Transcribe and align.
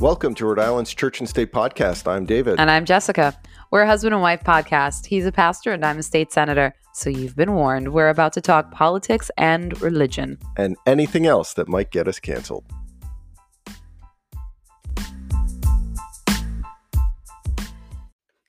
Welcome 0.00 0.34
to 0.36 0.46
Rhode 0.46 0.58
Island's 0.58 0.94
Church 0.94 1.20
and 1.20 1.28
State 1.28 1.52
Podcast. 1.52 2.10
I'm 2.10 2.24
David. 2.24 2.58
And 2.58 2.70
I'm 2.70 2.86
Jessica. 2.86 3.38
We're 3.70 3.82
a 3.82 3.86
husband 3.86 4.14
and 4.14 4.22
wife 4.22 4.42
podcast. 4.42 5.04
He's 5.04 5.26
a 5.26 5.30
pastor 5.30 5.72
and 5.72 5.84
I'm 5.84 5.98
a 5.98 6.02
state 6.02 6.32
senator. 6.32 6.74
So 6.94 7.10
you've 7.10 7.36
been 7.36 7.52
warned. 7.52 7.92
We're 7.92 8.08
about 8.08 8.32
to 8.32 8.40
talk 8.40 8.70
politics 8.70 9.30
and 9.36 9.78
religion. 9.82 10.38
and 10.56 10.78
anything 10.86 11.26
else 11.26 11.52
that 11.52 11.68
might 11.68 11.90
get 11.90 12.08
us 12.08 12.18
canceled. 12.18 12.64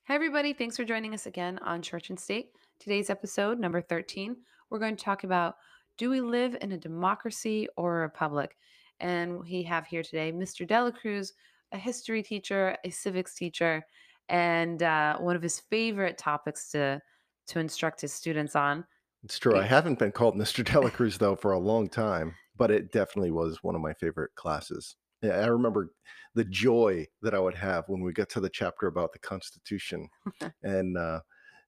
Hi, 0.07 0.15
everybody. 0.15 0.53
Thanks 0.53 0.77
for 0.77 0.85
joining 0.85 1.13
us 1.13 1.25
again 1.25 1.59
on 1.65 1.81
Church 1.81 2.09
and 2.09 2.17
State. 2.17 2.51
Today's 2.79 3.09
episode, 3.09 3.59
number 3.59 3.81
13, 3.81 4.37
we're 4.69 4.79
going 4.79 4.95
to 4.95 5.03
talk 5.03 5.25
about 5.25 5.55
do 5.97 6.09
we 6.09 6.21
live 6.21 6.55
in 6.61 6.71
a 6.71 6.77
democracy 6.77 7.67
or 7.75 7.97
a 7.97 8.01
republic? 8.03 8.55
And 9.01 9.43
we 9.43 9.63
have 9.63 9.87
here 9.87 10.03
today 10.03 10.31
Mr. 10.31 10.65
Dela 10.65 10.91
Cruz, 10.91 11.33
a 11.73 11.77
history 11.77 12.21
teacher, 12.21 12.77
a 12.85 12.89
civics 12.91 13.33
teacher, 13.35 13.83
and 14.29 14.83
uh, 14.83 15.17
one 15.17 15.35
of 15.35 15.41
his 15.41 15.59
favorite 15.59 16.17
topics 16.17 16.69
to, 16.71 17.01
to 17.47 17.59
instruct 17.59 17.99
his 17.99 18.13
students 18.13 18.55
on. 18.55 18.85
It's 19.23 19.39
true. 19.39 19.57
I 19.57 19.63
haven't 19.63 19.99
been 19.99 20.11
called 20.11 20.35
Mr. 20.35 20.63
Delacruz 20.63 21.17
though 21.19 21.35
for 21.35 21.51
a 21.51 21.59
long 21.59 21.89
time, 21.89 22.35
but 22.55 22.69
it 22.71 22.91
definitely 22.91 23.31
was 23.31 23.63
one 23.63 23.75
of 23.75 23.81
my 23.81 23.93
favorite 23.95 24.33
classes. 24.35 24.95
Yeah, 25.23 25.39
I 25.39 25.47
remember 25.47 25.89
the 26.35 26.45
joy 26.45 27.05
that 27.23 27.33
I 27.33 27.39
would 27.39 27.55
have 27.55 27.85
when 27.87 28.01
we 28.01 28.13
got 28.13 28.29
to 28.29 28.39
the 28.39 28.49
chapter 28.49 28.87
about 28.87 29.13
the 29.13 29.19
Constitution 29.19 30.07
and 30.63 30.97
uh, 30.97 31.21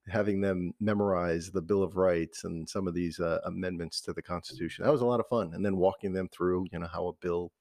having 0.08 0.40
them 0.40 0.72
memorize 0.80 1.50
the 1.50 1.62
Bill 1.62 1.82
of 1.82 1.96
Rights 1.96 2.44
and 2.44 2.68
some 2.68 2.86
of 2.86 2.94
these 2.94 3.20
uh, 3.20 3.40
amendments 3.44 4.00
to 4.02 4.12
the 4.12 4.22
Constitution. 4.22 4.84
That 4.84 4.92
was 4.92 5.00
a 5.00 5.06
lot 5.06 5.20
of 5.20 5.26
fun. 5.28 5.54
And 5.54 5.64
then 5.64 5.76
walking 5.76 6.12
them 6.12 6.28
through, 6.28 6.66
you 6.72 6.78
know, 6.78 6.86
how 6.86 7.08
a 7.08 7.12
bill 7.14 7.52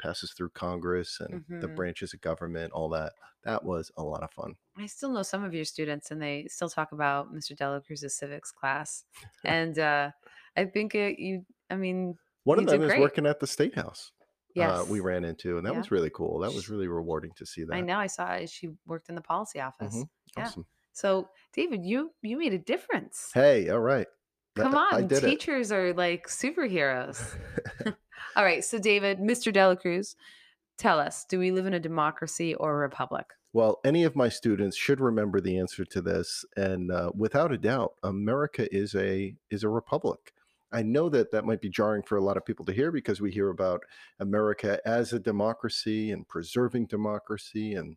passes 0.00 0.32
through 0.32 0.50
Congress 0.50 1.18
and 1.20 1.44
the 1.48 1.68
Mhm. 1.68 1.76
branches 1.76 2.14
of 2.14 2.20
government, 2.20 2.72
all 2.72 2.88
that. 2.90 3.12
That 3.44 3.64
was 3.64 3.90
a 3.96 4.02
lot 4.02 4.22
of 4.22 4.30
fun. 4.32 4.56
I 4.76 4.86
still 4.86 5.10
know 5.10 5.22
some 5.22 5.42
of 5.44 5.52
your 5.54 5.64
students, 5.64 6.10
and 6.10 6.22
they 6.22 6.46
still 6.48 6.68
talk 6.68 6.92
about 6.92 7.32
Mr. 7.34 7.56
Dela 7.56 7.80
Cruz's 7.82 8.14
civics 8.16 8.50
class. 8.52 9.04
And 9.44 9.78
uh, 9.78 10.12
I 10.56 10.64
think 10.66 10.94
it, 10.94 11.18
you, 11.18 11.44
I 11.70 11.76
mean, 11.76 12.16
One 12.44 12.58
of 12.58 12.66
them 12.66 12.82
is 12.82 12.88
great. 12.90 13.00
working 13.00 13.26
at 13.26 13.40
the 13.40 13.46
State 13.46 13.74
House. 13.74 14.12
yes, 14.54 14.70
uh, 14.70 14.84
we 14.88 15.00
ran 15.00 15.24
into, 15.24 15.56
and 15.58 15.66
that 15.66 15.72
Yeah. 15.72 15.78
was 15.78 15.90
really 15.90 16.10
cool. 16.10 16.38
That 16.40 16.52
was 16.54 16.68
really 16.68 16.88
rewarding 16.88 17.32
to 17.36 17.46
see 17.46 17.64
that. 17.64 17.74
I 17.74 17.80
know. 17.82 17.98
I 17.98 18.06
saw 18.08 18.32
it. 18.34 18.48
She 18.50 18.70
worked 18.86 19.08
in 19.08 19.14
the 19.14 19.20
policy 19.22 19.60
office. 19.60 19.94
Mhm. 19.94 20.08
Yeah. 20.36 20.52
So, 21.00 21.28
David, 21.52 21.84
you 21.84 22.12
you 22.22 22.38
made 22.38 22.52
a 22.52 22.58
difference. 22.58 23.30
Hey, 23.32 23.68
all 23.68 23.80
right. 23.80 24.06
Come 24.56 24.74
I 24.74 24.90
on, 24.92 25.06
did 25.08 25.24
it. 25.24 25.26
teachers 25.26 25.72
are 25.72 25.94
like 25.94 26.26
superheroes. 26.28 27.36
All 28.36 28.44
right, 28.44 28.64
so 28.64 28.78
David, 28.78 29.18
Mr. 29.18 29.52
Delacruz, 29.52 30.14
tell 30.76 31.00
us: 31.00 31.24
Do 31.24 31.38
we 31.38 31.50
live 31.50 31.66
in 31.66 31.74
a 31.74 31.80
democracy 31.80 32.54
or 32.54 32.72
a 32.72 32.76
republic? 32.76 33.26
well, 33.52 33.80
any 33.84 34.04
of 34.04 34.14
my 34.14 34.28
students 34.28 34.76
should 34.76 35.00
remember 35.00 35.40
the 35.40 35.58
answer 35.58 35.84
to 35.84 36.00
this, 36.00 36.44
and 36.56 36.92
uh, 36.92 37.10
without 37.16 37.52
a 37.52 37.58
doubt, 37.58 37.94
America 38.02 38.72
is 38.74 38.94
a 38.94 39.34
is 39.50 39.64
a 39.64 39.68
republic. 39.68 40.32
I 40.72 40.82
know 40.82 41.08
that 41.08 41.32
that 41.32 41.44
might 41.44 41.60
be 41.60 41.68
jarring 41.68 42.02
for 42.02 42.16
a 42.16 42.22
lot 42.22 42.36
of 42.36 42.44
people 42.44 42.64
to 42.66 42.72
hear 42.72 42.92
because 42.92 43.20
we 43.20 43.32
hear 43.32 43.48
about 43.48 43.82
America 44.20 44.80
as 44.84 45.12
a 45.12 45.18
democracy 45.18 46.12
and 46.12 46.28
preserving 46.28 46.86
democracy 46.86 47.74
and 47.74 47.96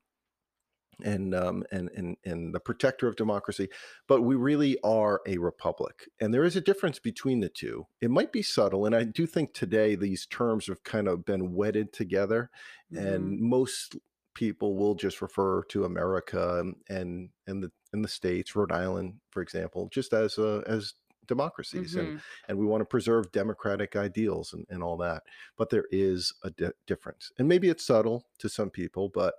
and 1.04 1.36
um, 1.36 1.64
and 1.72 1.90
and 1.96 2.18
and 2.24 2.54
the 2.56 2.60
protector 2.60 3.08
of 3.08 3.16
democracy, 3.16 3.70
but 4.08 4.22
we 4.22 4.36
really 4.36 4.78
are 4.84 5.22
a 5.28 5.38
republic, 5.38 6.10
and 6.20 6.34
there 6.34 6.44
is 6.46 6.56
a 6.56 6.62
difference 6.62 7.00
between 7.00 7.40
the 7.42 7.50
two. 7.50 7.86
It 8.02 8.12
might 8.12 8.32
be 8.32 8.42
subtle, 8.42 8.86
and 8.86 8.96
I 8.96 9.04
do 9.04 9.26
think 9.28 9.54
today 9.54 9.96
these 9.96 10.26
terms 10.26 10.68
have 10.68 10.84
kind 10.84 11.08
of 11.08 11.26
been 11.26 11.54
wedded 11.54 11.94
together, 11.94 12.50
Mhm. 12.92 13.16
and 13.16 13.40
most 13.40 13.96
people 14.34 14.76
will 14.78 14.96
just 14.96 15.22
refer 15.22 15.64
to 15.66 15.86
America 15.86 16.60
and 16.60 16.76
and 16.90 17.30
and 17.48 17.64
the 17.64 17.72
in 17.94 18.02
the 18.02 18.08
states, 18.08 18.56
Rhode 18.56 18.72
Island, 18.72 19.20
for 19.30 19.42
example, 19.44 19.90
just 19.92 20.14
as 20.14 20.38
a, 20.40 20.64
as 20.68 20.96
democracies, 21.28 21.96
and 21.96 22.10
Mhm. 22.10 22.22
and 22.48 22.58
we 22.58 22.66
want 22.66 22.82
to 22.82 22.86
preserve 22.86 23.32
democratic 23.32 23.96
ideals 23.96 24.54
and, 24.54 24.66
and 24.70 24.84
all 24.84 24.98
that. 24.98 25.24
But 25.58 25.70
there 25.70 25.86
is 25.92 26.34
a 26.44 26.50
di- 26.52 26.72
difference, 26.88 27.32
and 27.38 27.48
maybe 27.48 27.70
it's 27.70 27.86
subtle 27.86 28.28
to 28.40 28.50
some 28.50 28.70
people, 28.72 29.10
but 29.10 29.36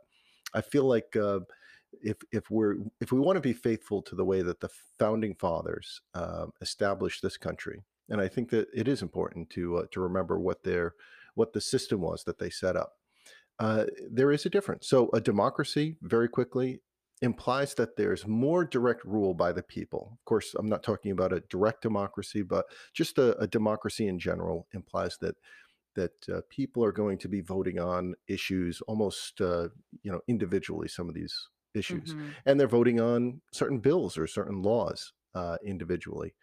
I 0.54 0.60
feel 0.60 0.84
like 0.84 1.16
uh, 1.16 1.40
if 2.02 2.16
if 2.32 2.50
we're 2.50 2.76
if 3.00 3.12
we 3.12 3.20
want 3.20 3.36
to 3.36 3.40
be 3.40 3.52
faithful 3.52 4.02
to 4.02 4.14
the 4.14 4.24
way 4.24 4.42
that 4.42 4.60
the 4.60 4.70
founding 4.98 5.34
fathers 5.34 6.00
uh, 6.14 6.46
established 6.60 7.22
this 7.22 7.36
country, 7.36 7.82
and 8.08 8.20
I 8.20 8.28
think 8.28 8.50
that 8.50 8.68
it 8.74 8.88
is 8.88 9.02
important 9.02 9.50
to 9.50 9.78
uh, 9.78 9.84
to 9.92 10.00
remember 10.00 10.38
what 10.38 10.62
their 10.62 10.94
what 11.34 11.52
the 11.52 11.60
system 11.60 12.00
was 12.00 12.24
that 12.24 12.38
they 12.38 12.50
set 12.50 12.76
up. 12.76 12.92
Uh, 13.58 13.84
there 14.10 14.32
is 14.32 14.46
a 14.46 14.50
difference. 14.50 14.88
So 14.88 15.10
a 15.12 15.20
democracy, 15.20 15.96
very 16.02 16.28
quickly, 16.28 16.80
implies 17.22 17.74
that 17.74 17.96
there's 17.96 18.26
more 18.26 18.64
direct 18.64 19.04
rule 19.04 19.34
by 19.34 19.52
the 19.52 19.62
people. 19.62 20.10
Of 20.12 20.24
course, 20.24 20.54
I'm 20.58 20.68
not 20.68 20.82
talking 20.82 21.12
about 21.12 21.32
a 21.32 21.40
direct 21.48 21.82
democracy, 21.82 22.42
but 22.42 22.66
just 22.92 23.18
a, 23.18 23.36
a 23.38 23.46
democracy 23.46 24.08
in 24.08 24.18
general 24.18 24.66
implies 24.74 25.16
that 25.20 25.36
that 25.94 26.28
uh, 26.28 26.40
people 26.48 26.84
are 26.84 26.92
going 26.92 27.18
to 27.18 27.28
be 27.28 27.40
voting 27.40 27.78
on 27.78 28.14
issues 28.28 28.80
almost 28.82 29.40
uh, 29.40 29.68
you 30.02 30.10
know 30.12 30.20
individually 30.28 30.88
some 30.88 31.08
of 31.08 31.14
these 31.14 31.48
issues 31.74 32.14
Mhm. 32.14 32.34
and 32.46 32.58
they're 32.60 32.68
voting 32.68 33.00
on 33.00 33.40
certain 33.52 33.80
bills 33.80 34.16
or 34.18 34.26
certain 34.26 34.62
laws 34.62 35.12
uh, 35.34 35.58
individually 35.64 36.34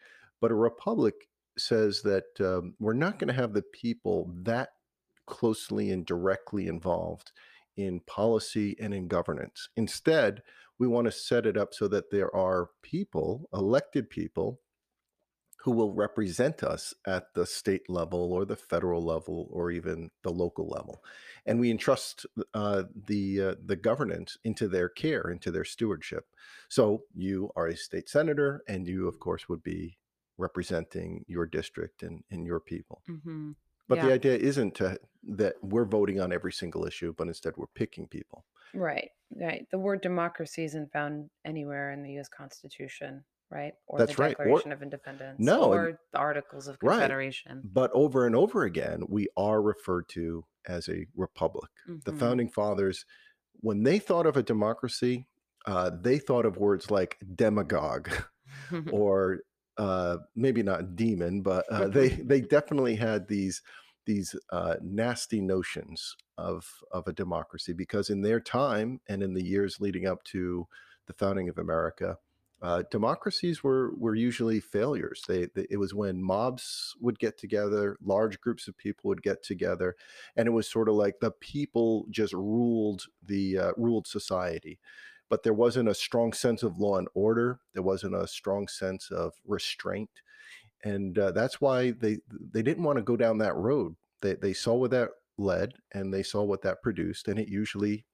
but 0.42 0.52
a 0.52 0.56
republic 0.56 1.30
says 1.58 2.02
that 2.04 2.26
um, 2.42 2.76
we're 2.80 2.94
not 2.94 3.20
going 3.20 3.28
to 3.28 3.34
have 3.34 3.54
the 3.54 3.62
people 3.62 4.30
that 4.44 4.70
closely 5.26 5.92
and 5.92 6.06
directly 6.06 6.68
involved 6.68 7.32
in 7.78 8.00
policy 8.02 8.76
and 8.80 8.94
in 8.94 9.08
governance 9.08 9.70
instead 9.78 10.44
we 10.80 10.88
want 10.88 11.06
to 11.06 11.12
set 11.12 11.46
it 11.46 11.58
up 11.58 11.74
so 11.74 11.88
that 11.88 12.10
there 12.12 12.36
are 12.36 12.70
people 12.82 13.48
elected 13.54 14.10
people 14.10 14.60
who 15.64 15.72
will 15.72 15.94
represent 15.94 16.64
us 16.64 16.94
at 17.06 17.34
the 17.34 17.46
state 17.46 17.90
level 17.90 18.34
or 18.34 18.46
the 18.46 18.56
federal 18.56 19.04
level 19.04 19.48
or 19.52 19.72
even 19.72 20.10
the 20.24 20.32
local 20.32 20.68
level 20.68 21.04
and 21.46 21.60
we 21.60 21.70
entrust 21.72 22.26
uh, 22.54 22.84
the 22.96 23.42
uh, 23.42 23.56
the 23.64 23.76
governance 23.76 24.38
into 24.44 24.68
their 24.68 24.90
care 24.90 25.30
into 25.30 25.52
their 25.52 25.64
stewardship 25.66 26.26
so 26.70 27.04
you 27.14 27.52
are 27.56 27.68
a 27.68 27.76
state 27.76 28.10
senator 28.10 28.64
and 28.68 28.88
you 28.88 29.08
of 29.08 29.20
course 29.20 29.48
would 29.50 29.64
be 29.64 29.98
representing 30.38 31.24
your 31.28 31.46
district 31.46 32.04
and, 32.04 32.24
and 32.32 32.46
your 32.46 32.60
people 32.60 33.02
Mhm. 33.08 33.56
but 33.88 34.00
the 34.00 34.12
idea 34.12 34.36
isn't 34.38 34.76
to, 34.76 35.00
that 35.24 35.56
we're 35.62 35.86
voting 35.86 36.20
on 36.20 36.32
every 36.34 36.54
single 36.54 36.86
issue 36.86 37.14
but 37.18 37.28
instead 37.28 37.58
we're 37.58 37.68
picking 37.68 38.08
people 38.08 38.46
Right, 38.74 39.12
right. 39.36 39.68
The 39.70 39.80
word 39.80 40.02
democracy 40.02 40.64
isn't 40.64 40.94
found 40.94 41.30
anywhere 41.44 41.92
in 41.92 42.04
the 42.04 42.14
U.S. 42.14 42.30
Constitution, 42.30 43.26
right? 43.52 43.74
Or 43.88 44.00
That's 44.00 44.16
the 44.16 44.22
right. 44.24 44.32
Or- 44.40 44.46
Declaration 44.46 44.72
of 44.72 44.82
Independence, 44.82 45.40
No, 45.40 45.72
or 45.74 46.00
the 46.14 46.18
Articles 46.20 46.68
of 46.68 46.78
Right. 46.82 46.96
Confederation. 47.00 47.62
but 47.64 47.92
over 47.94 48.26
and 48.26 48.36
over 48.36 48.64
again 48.64 49.04
we 49.10 49.28
are 49.38 49.62
referred 49.62 50.08
to 50.10 50.46
as 50.68 50.88
a 50.90 51.06
republic 51.16 51.70
the 52.06 52.12
Mhm. 52.14 52.20
founding 52.20 52.50
fathers 52.50 53.06
when 53.62 53.84
they 53.84 54.00
thought 54.00 54.26
of 54.26 54.38
a 54.38 54.44
democracy 54.44 55.28
uh, 55.68 55.92
they 56.02 56.18
thought 56.18 56.46
of 56.46 56.58
words 56.58 56.90
like 56.90 57.18
demagogue 57.36 58.10
or 58.92 59.40
uh, 59.78 60.18
maybe 60.36 60.64
not 60.64 60.96
demon 60.96 61.42
but 61.42 61.66
uh, 61.72 61.88
they 61.88 62.10
they 62.32 62.42
definitely 62.42 62.96
had 62.96 63.28
these 63.28 63.62
these 64.06 64.36
uh, 64.52 64.76
nasty 64.82 65.42
notions 65.42 66.16
of 66.38 66.66
of 66.92 67.08
a 67.08 67.14
democracy 67.14 67.74
because 67.74 68.10
in 68.10 68.22
their 68.22 68.40
time 68.40 69.00
and 69.10 69.22
in 69.24 69.34
the 69.34 69.44
years 69.44 69.80
leading 69.80 70.06
up 70.08 70.24
to 70.24 70.68
the 71.08 71.14
founding 71.14 71.50
of 71.50 71.58
america 71.58 72.18
uh, 72.62 72.84
democracies 72.92 73.64
were 73.64 73.94
were 73.96 74.14
usually 74.14 74.60
failures. 74.60 75.24
They, 75.28 75.48
they 75.56 75.66
it 75.72 75.78
was 75.78 75.94
when 75.96 76.22
mobs 76.22 76.96
would 77.02 77.18
get 77.18 77.38
together, 77.38 77.98
large 78.04 78.40
groups 78.40 78.68
of 78.68 78.78
people 78.78 79.08
would 79.10 79.24
get 79.24 79.44
together, 79.44 79.96
and 80.36 80.48
it 80.48 80.52
was 80.52 80.70
sort 80.70 80.88
of 80.88 80.96
like 80.96 81.20
the 81.20 81.32
people 81.32 82.06
just 82.12 82.34
ruled 82.34 83.06
the 83.26 83.58
uh, 83.58 83.72
ruled 83.78 84.06
society. 84.08 84.80
But 85.30 85.44
there 85.44 85.54
wasn't 85.54 85.90
a 85.90 85.96
strong 85.96 86.34
sense 86.34 86.62
of 86.62 86.78
law 86.78 86.98
and 86.98 87.08
order. 87.16 87.62
There 87.74 87.84
wasn't 87.84 88.16
a 88.16 88.28
strong 88.28 88.68
sense 88.68 89.10
of 89.10 89.34
restraint, 89.48 90.12
and 90.84 91.18
uh, 91.18 91.32
that's 91.32 91.60
why 91.62 91.92
they 91.92 92.20
they 92.30 92.62
didn't 92.62 92.84
want 92.84 92.98
to 92.98 93.04
go 93.04 93.18
down 93.18 93.40
that 93.40 93.56
road. 93.56 93.96
They 94.22 94.36
they 94.36 94.54
saw 94.54 94.76
where 94.76 94.90
that 94.90 95.10
led, 95.38 95.74
and 95.94 96.14
they 96.14 96.24
saw 96.24 96.44
what 96.44 96.62
that 96.62 96.84
produced, 96.84 97.28
and 97.28 97.40
it 97.40 97.48
usually 97.48 98.06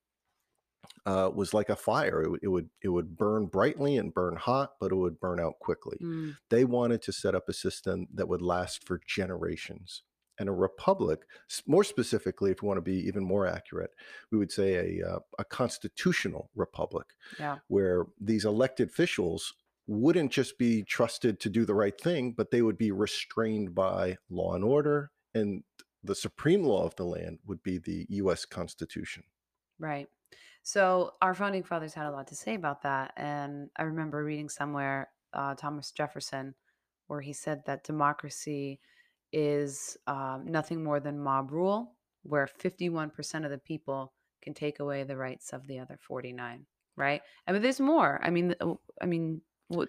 uh, 1.06 1.30
was 1.34 1.54
like 1.54 1.70
a 1.70 1.76
fire. 1.76 2.22
It, 2.24 2.30
would- 2.30 2.44
it 2.44 2.48
would 2.50 2.70
it 2.84 2.90
would 2.90 3.18
burn 3.18 3.46
brightly 3.48 3.98
and 3.98 4.14
burn 4.14 4.36
hot, 4.36 4.74
but 4.80 4.92
it 4.92 4.96
would 4.96 5.20
burn 5.20 5.40
out 5.40 5.60
quickly. 5.60 5.98
Mm, 6.02 6.38
They 6.50 6.66
wanted 6.66 7.02
to 7.04 7.14
set 7.14 7.36
up 7.36 7.50
a 7.50 7.54
system 7.54 8.08
that 8.14 8.28
would 8.28 8.42
last 8.42 8.86
for 8.86 9.00
generations. 9.08 10.04
And 10.40 10.50
a 10.50 10.52
republic, 10.52 11.22
more 11.66 11.84
specifically, 11.84 12.52
if 12.52 12.62
we 12.62 12.68
want 12.68 12.78
to 12.78 12.82
be 12.84 13.00
even 13.08 13.24
more 13.24 13.48
accurate, 13.48 13.90
we 14.32 14.38
would 14.38 14.52
say 14.52 15.00
a 15.02 15.08
uh, 15.08 15.20
a 15.40 15.44
constitutional 15.46 16.52
republic, 16.56 17.08
yeah. 17.40 17.58
where 17.70 18.06
these 18.22 18.46
elected 18.46 18.90
officials 18.90 19.54
wouldn't 19.88 20.32
just 20.32 20.58
be 20.60 20.84
trusted 20.84 21.40
to 21.40 21.50
do 21.50 21.66
the 21.66 21.74
right 21.74 22.00
thing, 22.00 22.34
but 22.34 22.52
they 22.52 22.62
would 22.62 22.78
be 22.78 22.92
restrained 22.92 23.74
by 23.74 24.18
law 24.30 24.54
and 24.54 24.64
order, 24.64 25.12
and 25.34 25.64
the 26.04 26.14
supreme 26.16 26.64
law 26.64 26.86
of 26.86 26.96
the 26.98 27.06
land 27.06 27.40
would 27.46 27.64
be 27.64 27.78
the 27.80 28.06
U.S. 28.10 28.46
Constitution. 28.46 29.24
Right. 29.80 30.08
So 30.68 31.14
our 31.22 31.34
founding 31.34 31.64
fathers 31.64 31.94
had 31.94 32.08
a 32.08 32.12
lot 32.12 32.28
to 32.28 32.36
say 32.36 32.54
about 32.54 32.82
that. 32.82 33.14
And 33.16 33.70
I 33.78 33.84
remember 33.84 34.22
reading 34.22 34.50
somewhere 34.50 35.08
uh, 35.32 35.56
Thomas 35.56 35.94
Jefferson, 35.94 36.56
where 37.08 37.22
he 37.22 37.32
said 37.32 37.62
that 37.68 37.86
democracy 37.86 38.82
is 39.32 39.96
um, 40.08 40.44
nothing 40.46 40.84
more 40.84 41.00
than 41.00 41.24
mob 41.24 41.54
rule, 41.54 41.96
where 42.24 42.50
51% 42.62 43.46
of 43.46 43.50
the 43.50 43.58
people 43.60 44.12
can 44.44 44.54
take 44.54 44.82
away 44.82 45.06
the 45.06 45.16
rights 45.16 45.54
of 45.54 45.66
the 45.68 45.80
other 45.80 45.98
49. 46.06 46.66
Right. 46.98 47.22
I 47.48 47.54
mean, 47.54 47.62
there's 47.62 47.80
more. 47.80 48.20
I 48.22 48.30
mean, 48.30 48.54
I 49.02 49.06
mean, 49.06 49.40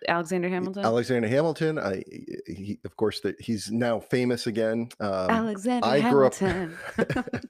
Alexander 0.08 0.48
Hamilton. 0.48 0.84
Alexander 0.84 1.26
Hamilton, 1.26 1.78
I, 1.80 2.04
he, 2.46 2.78
of 2.84 2.96
course, 2.96 3.20
that 3.22 3.40
he's 3.40 3.69
now 3.70 3.98
famous 3.98 4.46
again. 4.46 4.90
Um, 5.00 5.30
Alexander 5.30 5.88
I 5.88 6.08
grew 6.08 6.26
up- 6.26 6.36
Hamilton. 6.36 6.78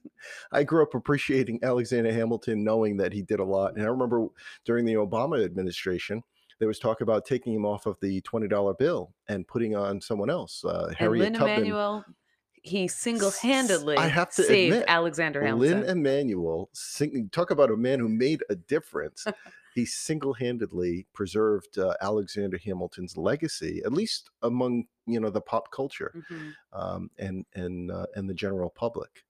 I 0.52 0.64
grew 0.64 0.82
up 0.82 0.94
appreciating 0.94 1.60
Alexander 1.62 2.12
Hamilton, 2.12 2.64
knowing 2.64 2.96
that 2.98 3.12
he 3.12 3.22
did 3.22 3.40
a 3.40 3.44
lot. 3.44 3.74
And 3.76 3.84
I 3.84 3.88
remember 3.88 4.26
during 4.64 4.84
the 4.84 4.94
Obama 4.94 5.44
administration, 5.44 6.22
there 6.58 6.68
was 6.68 6.78
talk 6.78 7.00
about 7.00 7.24
taking 7.24 7.54
him 7.54 7.64
off 7.64 7.86
of 7.86 7.98
the 8.00 8.20
twenty 8.22 8.48
dollar 8.48 8.74
bill 8.74 9.14
and 9.28 9.46
putting 9.46 9.76
on 9.76 10.00
someone 10.00 10.30
else. 10.30 10.64
Uh, 10.64 10.86
and 10.88 10.96
Harriet 10.96 11.24
Lynn 11.24 11.32
Tubman. 11.34 11.58
Emanuel, 11.58 12.04
he 12.62 12.88
single-handedly 12.88 13.96
I 13.96 14.08
have 14.08 14.30
to 14.32 14.42
saved 14.42 14.74
admit, 14.74 14.88
Alexander 14.88 15.42
Hamilton. 15.42 15.80
Lynn 15.82 15.90
Emanuel, 15.90 16.68
sing, 16.72 17.28
talk 17.32 17.50
about 17.50 17.70
a 17.70 17.76
man 17.76 18.00
who 18.00 18.08
made 18.08 18.42
a 18.50 18.56
difference. 18.56 19.24
he 19.74 19.84
single-handedly 19.84 21.06
preserved 21.12 21.78
uh, 21.78 21.94
Alexander 22.00 22.58
Hamilton's 22.58 23.16
legacy, 23.16 23.80
at 23.84 23.92
least 23.92 24.30
among 24.42 24.84
you 25.06 25.20
know 25.20 25.30
the 25.30 25.40
pop 25.40 25.70
culture 25.70 26.12
Mhm. 26.30 26.52
um, 26.72 27.10
and 27.18 27.46
and 27.54 27.90
uh, 27.90 28.06
and 28.16 28.28
the 28.28 28.34
general 28.34 28.70
public. 28.70 29.24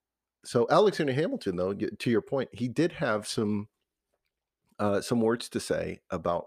So 0.44 0.67
Alexander 0.70 1.12
Hamilton, 1.12 1.56
though, 1.56 1.75
to 1.75 2.11
your 2.11 2.23
point, 2.23 2.49
he 2.52 2.69
did 2.69 2.93
have 2.93 3.26
some 3.26 3.69
uh, 4.79 5.00
some 5.00 5.20
words 5.20 5.49
to 5.50 5.61
say 5.61 6.00
about 6.11 6.46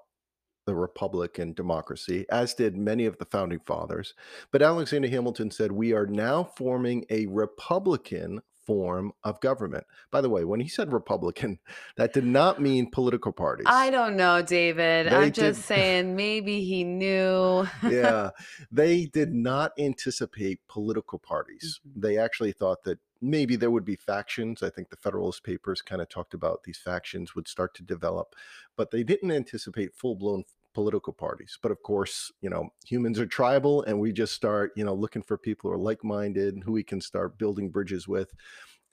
the 0.66 0.76
republic 0.76 1.38
and 1.40 1.56
democracy, 1.56 2.26
as 2.30 2.54
did 2.54 2.78
many 2.78 3.06
of 3.06 3.18
the 3.18 3.26
founding 3.26 3.60
fathers. 3.66 4.14
But 4.52 4.62
Alexander 4.62 5.10
Hamilton 5.10 5.52
said, 5.52 5.72
"We 5.72 5.94
are 5.94 6.06
now 6.06 6.44
forming 6.44 7.06
a 7.10 7.26
republican." 7.28 8.42
Form 8.68 9.12
of 9.24 9.42
government. 9.42 9.86
By 10.12 10.22
the 10.22 10.30
way, 10.30 10.46
when 10.46 10.60
he 10.60 10.70
said 10.70 10.94
Republican, 10.94 11.58
that 11.98 12.14
did 12.14 12.24
not 12.26 12.62
mean 12.62 12.92
political 12.92 13.32
parties. 13.32 13.66
I 13.68 13.90
don't 13.90 14.16
know, 14.16 14.44
David. 14.44 15.08
They 15.08 15.16
I'm 15.16 15.32
just 15.32 15.62
did- 15.62 15.66
saying 15.66 16.16
maybe 16.16 16.64
he 16.64 16.84
knew. 16.84 17.68
yeah, 17.84 18.30
they 18.72 19.08
did 19.08 19.34
not 19.34 19.72
anticipate 19.80 20.60
political 20.70 21.18
parties. 21.18 21.82
Mhm. 21.86 22.02
They 22.04 22.18
actually 22.20 22.52
thought 22.52 22.84
that 22.84 23.00
maybe 23.22 23.56
there 23.56 23.72
would 23.72 23.86
be 23.86 23.96
factions. 23.96 24.64
I 24.64 24.70
think 24.70 24.90
the 24.90 24.98
Federalist 24.98 25.44
Papers 25.44 25.82
kind 25.82 26.02
of 26.02 26.10
talked 26.10 26.34
about 26.34 26.64
these 26.64 26.78
factions 26.78 27.36
would 27.36 27.48
start 27.48 27.74
to 27.76 27.84
develop, 27.84 28.36
but 28.76 28.92
they 28.92 29.04
didn't 29.04 29.32
anticipate 29.32 29.94
full 29.94 30.16
blown 30.16 30.44
political 30.74 31.14
parties. 31.14 31.58
But 31.62 31.72
of 31.72 31.84
course, 31.84 32.32
you 32.42 32.50
know, 32.50 32.70
humans 32.86 33.20
are 33.20 33.26
tribal 33.26 33.84
and 33.84 34.00
we 34.00 34.12
just 34.14 34.34
start, 34.34 34.72
you 34.76 34.86
know, 34.86 34.94
looking 34.94 35.22
for 35.22 35.38
people 35.38 35.70
who 35.70 35.76
are 35.76 35.80
like 35.80 36.04
minded, 36.04 36.54
and 36.56 36.64
who 36.64 36.72
we 36.72 36.84
can 36.84 37.02
start 37.02 37.38
building 37.38 37.70
bridges 37.70 38.08
with, 38.08 38.34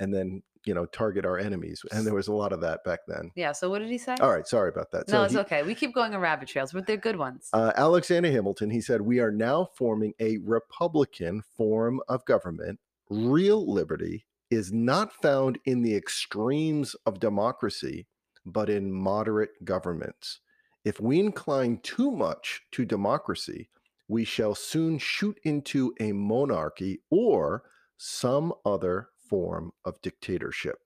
and 0.00 0.12
then, 0.12 0.42
you 0.66 0.74
know, 0.74 0.86
target 0.86 1.24
our 1.24 1.38
enemies. 1.38 1.84
And 1.92 2.04
there 2.04 2.14
was 2.14 2.26
a 2.26 2.32
lot 2.32 2.52
of 2.52 2.60
that 2.62 2.82
back 2.84 3.00
then. 3.06 3.30
yeah. 3.36 3.52
So 3.52 3.70
what 3.70 3.78
did 3.78 3.88
he 3.90 3.96
say? 3.98 4.16
All 4.20 4.30
right, 4.30 4.46
sorry 4.46 4.68
about 4.70 4.90
that. 4.90 5.08
no, 5.08 5.22
it's 5.22 5.34
he- 5.34 5.38
okay. 5.40 5.62
We 5.62 5.74
keep 5.76 5.94
going 5.94 6.14
on 6.14 6.20
rabbit 6.20 6.48
trails, 6.48 6.72
but 6.72 6.86
they're 6.86 6.96
good 6.96 7.16
ones. 7.16 7.48
uh, 7.52 7.72
Alexander 7.76 8.30
Hamilton, 8.30 8.70
he 8.70 8.80
said, 8.80 9.00
We 9.00 9.20
are 9.20 9.30
now 9.30 9.68
forming 9.76 10.14
a 10.20 10.38
Republican 10.38 11.42
form 11.56 12.00
of 12.08 12.24
government. 12.24 12.80
Real 13.10 13.70
liberty 13.72 14.26
is 14.50 14.72
not 14.72 15.12
found 15.22 15.58
in 15.64 15.82
the 15.82 15.94
extremes 15.94 16.94
of 17.06 17.20
democracy, 17.20 18.06
but 18.44 18.68
in 18.68 18.92
moderate 18.92 19.64
governments. 19.64 20.40
If 20.84 21.00
we 21.00 21.18
incline 21.18 21.80
too 21.82 22.10
much 22.10 22.62
to 22.72 22.84
democracy, 22.84 23.70
we 24.08 24.24
shall 24.24 24.54
soon 24.54 24.98
shoot 24.98 25.38
into 25.44 25.94
a 26.00 26.12
monarchy 26.12 27.02
or 27.10 27.62
some 27.96 28.52
other 28.64 29.08
form 29.28 29.72
of 29.84 30.00
dictatorship. 30.02 30.78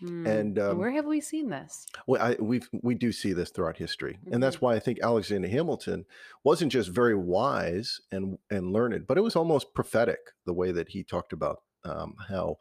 Hmm. 0.00 0.26
and, 0.30 0.58
um, 0.58 0.76
where 0.76 0.90
have 0.90 1.06
we 1.06 1.20
seen 1.20 1.48
this? 1.50 1.90
Well, 2.06 2.22
I, 2.22 2.36
we 2.40 2.62
we 2.82 2.94
do 2.94 3.12
see 3.12 3.32
this 3.32 3.50
throughout 3.50 3.76
history, 3.76 4.18
and 4.30 4.42
Mm-hmm. 4.42 4.42
that's 4.42 4.60
why 4.60 4.74
I 4.74 4.78
think 4.78 5.00
Alexander 5.02 5.48
Hamilton 5.48 6.06
wasn't 6.44 6.72
just 6.72 6.88
very 6.90 7.14
wise 7.16 8.00
and 8.12 8.38
and 8.50 8.72
learned, 8.72 9.06
but 9.06 9.18
it 9.18 9.22
was 9.22 9.36
almost 9.36 9.74
prophetic 9.74 10.18
the 10.46 10.54
way 10.54 10.72
that 10.72 10.88
he 10.88 11.02
talked 11.02 11.32
about 11.32 11.62
um, 11.84 12.14
how 12.28 12.56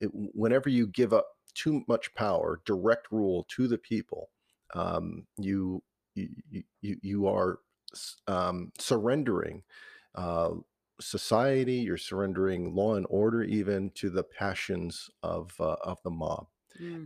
it, 0.00 0.10
whenever 0.14 0.68
you 0.68 0.86
give 0.86 1.12
up 1.12 1.28
too 1.54 1.84
much 1.88 2.14
power, 2.14 2.62
direct 2.64 3.10
rule 3.12 3.44
to 3.50 3.68
the 3.68 3.78
people, 3.78 4.30
um, 4.74 5.26
you, 5.38 5.82
you 6.14 6.30
you 6.82 6.98
you 7.02 7.26
are 7.28 7.60
um, 8.26 8.72
surrendering. 8.78 9.62
Uh, 10.14 10.52
society 11.00 11.76
you're 11.76 11.96
surrendering 11.98 12.74
law 12.74 12.94
and 12.94 13.06
order 13.10 13.42
even 13.42 13.90
to 13.90 14.08
the 14.10 14.22
passions 14.22 15.10
of 15.24 15.52
uh, 15.60 15.76
of 15.82 16.00
the 16.04 16.10
mob 16.10 16.46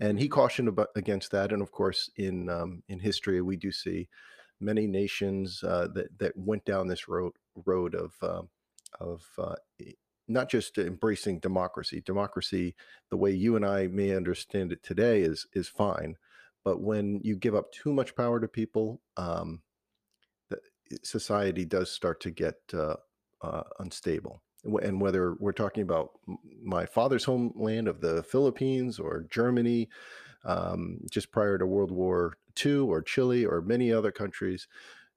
and 0.00 0.18
he 0.18 0.28
cautioned 0.28 0.68
about, 0.68 0.88
against 0.96 1.30
that. 1.32 1.52
And 1.52 1.62
of 1.62 1.70
course, 1.72 2.10
in 2.16 2.48
um, 2.48 2.82
in 2.88 2.98
history, 2.98 3.40
we 3.40 3.56
do 3.56 3.72
see 3.72 4.08
many 4.60 4.86
nations 4.86 5.62
uh, 5.62 5.88
that 5.94 6.18
that 6.18 6.36
went 6.36 6.64
down 6.64 6.88
this 6.88 7.08
road 7.08 7.32
road 7.64 7.94
of 7.94 8.14
um 8.22 8.48
of 9.00 9.22
uh, 9.38 9.56
not 10.28 10.48
just 10.48 10.78
embracing 10.78 11.38
democracy. 11.40 12.02
Democracy, 12.04 12.74
the 13.10 13.16
way 13.16 13.30
you 13.30 13.56
and 13.56 13.64
I 13.64 13.86
may 13.88 14.14
understand 14.14 14.72
it 14.72 14.82
today, 14.82 15.22
is 15.22 15.46
is 15.52 15.68
fine. 15.68 16.16
But 16.64 16.80
when 16.80 17.20
you 17.22 17.36
give 17.36 17.54
up 17.54 17.70
too 17.70 17.92
much 17.92 18.16
power 18.16 18.40
to 18.40 18.48
people, 18.48 19.00
um, 19.16 19.62
society 21.02 21.64
does 21.64 21.90
start 21.90 22.20
to 22.20 22.30
get 22.30 22.56
uh, 22.74 22.96
uh, 23.42 23.62
unstable. 23.78 24.42
And 24.82 25.00
whether 25.00 25.34
we're 25.34 25.52
talking 25.52 25.82
about 25.82 26.18
my 26.62 26.86
father's 26.86 27.24
homeland 27.24 27.88
of 27.88 28.00
the 28.00 28.22
Philippines 28.22 28.98
or 28.98 29.22
Germany, 29.30 29.88
um, 30.44 31.00
just 31.10 31.32
prior 31.32 31.58
to 31.58 31.66
World 31.66 31.90
War 31.90 32.38
II, 32.56 32.78
or 32.78 33.02
Chile, 33.02 33.44
or 33.44 33.60
many 33.60 33.92
other 33.92 34.12
countries, 34.12 34.68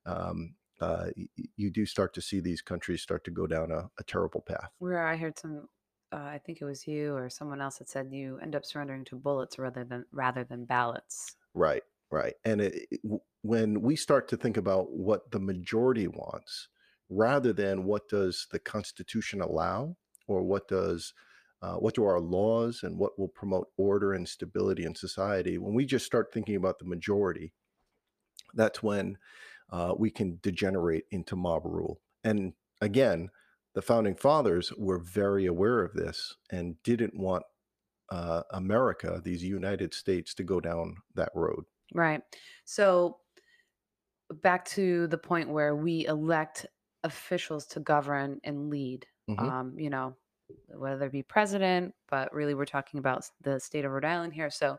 um, 0.05 0.55
uh, 0.81 1.09
you 1.57 1.69
do 1.69 1.85
start 1.85 2.13
to 2.13 2.21
see 2.21 2.39
these 2.39 2.61
countries 2.61 3.01
start 3.01 3.23
to 3.25 3.31
go 3.31 3.47
down 3.47 3.71
a, 3.71 3.89
a 3.99 4.03
terrible 4.03 4.41
path. 4.41 4.71
Where 4.79 5.05
I 5.05 5.17
heard 5.17 5.37
some, 5.37 5.67
uh, 6.11 6.17
I 6.17 6.39
think 6.39 6.61
it 6.61 6.65
was 6.65 6.87
you 6.87 7.15
or 7.15 7.29
someone 7.29 7.61
else 7.61 7.77
that 7.79 7.89
said 7.89 8.13
you 8.13 8.39
end 8.39 8.55
up 8.55 8.65
surrendering 8.65 9.05
to 9.05 9.15
bullets 9.15 9.59
rather 9.59 9.83
than 9.83 10.05
rather 10.11 10.43
than 10.43 10.65
ballots. 10.65 11.35
Right, 11.53 11.83
right. 12.11 12.35
And 12.45 12.61
it, 12.61 12.87
it- 12.91 13.01
when 13.41 13.81
we 13.81 13.95
start 13.95 14.27
to 14.27 14.37
think 14.37 14.57
about 14.57 14.91
what 14.91 15.31
the 15.31 15.39
majority 15.39 16.07
wants, 16.09 16.67
rather 17.09 17.53
than 17.53 17.83
what 17.83 18.07
does 18.07 18.47
the 18.51 18.59
Constitution 18.59 19.41
allow, 19.41 19.95
or 20.27 20.43
what 20.43 20.67
does 20.67 21.13
uh, 21.61 21.75
what 21.75 21.95
do 21.95 22.05
our 22.05 22.19
laws 22.21 22.83
and 22.83 22.97
what 22.97 23.19
will 23.19 23.27
promote 23.27 23.67
order 23.77 24.13
and 24.13 24.27
stability 24.27 24.85
in 24.85 24.95
society, 24.95 25.57
when 25.57 25.73
we 25.73 25.85
just 25.85 26.05
start 26.05 26.31
thinking 26.31 26.55
about 26.55 26.79
the 26.79 26.85
majority, 26.85 27.51
that's 28.53 28.81
when 28.81 29.17
uh, 29.69 29.93
we 29.97 30.09
can 30.09 30.39
degenerate 30.41 31.03
into 31.11 31.35
mob 31.35 31.65
rule. 31.65 31.99
And 32.23 32.53
again, 32.81 33.29
the 33.75 33.81
founding 33.81 34.15
fathers 34.15 34.71
were 34.77 34.99
very 34.99 35.45
aware 35.45 35.83
of 35.83 35.93
this 35.93 36.35
and 36.49 36.81
didn't 36.83 37.17
want 37.17 37.43
uh, 38.09 38.43
America, 38.51 39.21
these 39.23 39.43
United 39.43 39.93
States, 39.93 40.33
to 40.35 40.43
go 40.43 40.59
down 40.59 40.95
that 41.15 41.29
road. 41.35 41.65
Right. 41.93 42.21
So 42.65 43.17
back 44.41 44.65
to 44.65 45.07
the 45.07 45.17
point 45.17 45.49
where 45.49 45.75
we 45.75 46.05
elect 46.07 46.65
officials 47.03 47.65
to 47.67 47.79
govern 47.79 48.39
and 48.43 48.69
lead. 48.69 49.05
Mhm. 49.29 49.39
Um, 49.39 49.79
you 49.79 49.89
know, 49.89 50.15
whether 50.67 51.05
it 51.05 51.11
be 51.11 51.23
president, 51.23 51.93
but 52.09 52.33
really 52.33 52.55
we're 52.55 52.65
talking 52.65 52.99
about 52.99 53.29
the 53.41 53.59
state 53.59 53.85
of 53.85 53.91
Rhode 53.91 54.05
Island 54.05 54.33
here. 54.33 54.49
So 54.49 54.77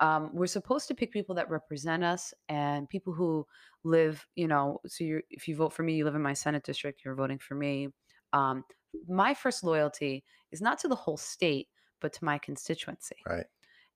um, 0.00 0.30
we're 0.34 0.46
supposed 0.46 0.88
to 0.88 0.94
pick 0.94 1.12
people 1.12 1.34
that 1.34 1.50
represent 1.50 2.02
us 2.02 2.32
and 2.48 2.88
people 2.88 3.12
who 3.12 3.46
live, 3.84 4.26
you 4.36 4.48
know, 4.48 4.80
so 4.86 5.04
you 5.04 5.22
if 5.28 5.46
you 5.46 5.54
vote 5.54 5.72
for 5.72 5.82
me, 5.82 5.94
you 5.94 6.04
live 6.04 6.14
in 6.14 6.22
my 6.22 6.32
Senate 6.32 6.64
district, 6.64 7.04
you're 7.04 7.14
voting 7.14 7.38
for 7.38 7.54
me. 7.54 7.88
Um, 8.32 8.64
my 9.06 9.34
first 9.34 9.62
loyalty 9.62 10.24
is 10.50 10.62
not 10.62 10.78
to 10.80 10.88
the 10.88 10.94
whole 10.94 11.18
state, 11.18 11.68
but 12.00 12.12
to 12.14 12.24
my 12.24 12.38
constituency. 12.38 13.16
Right. 13.26 13.46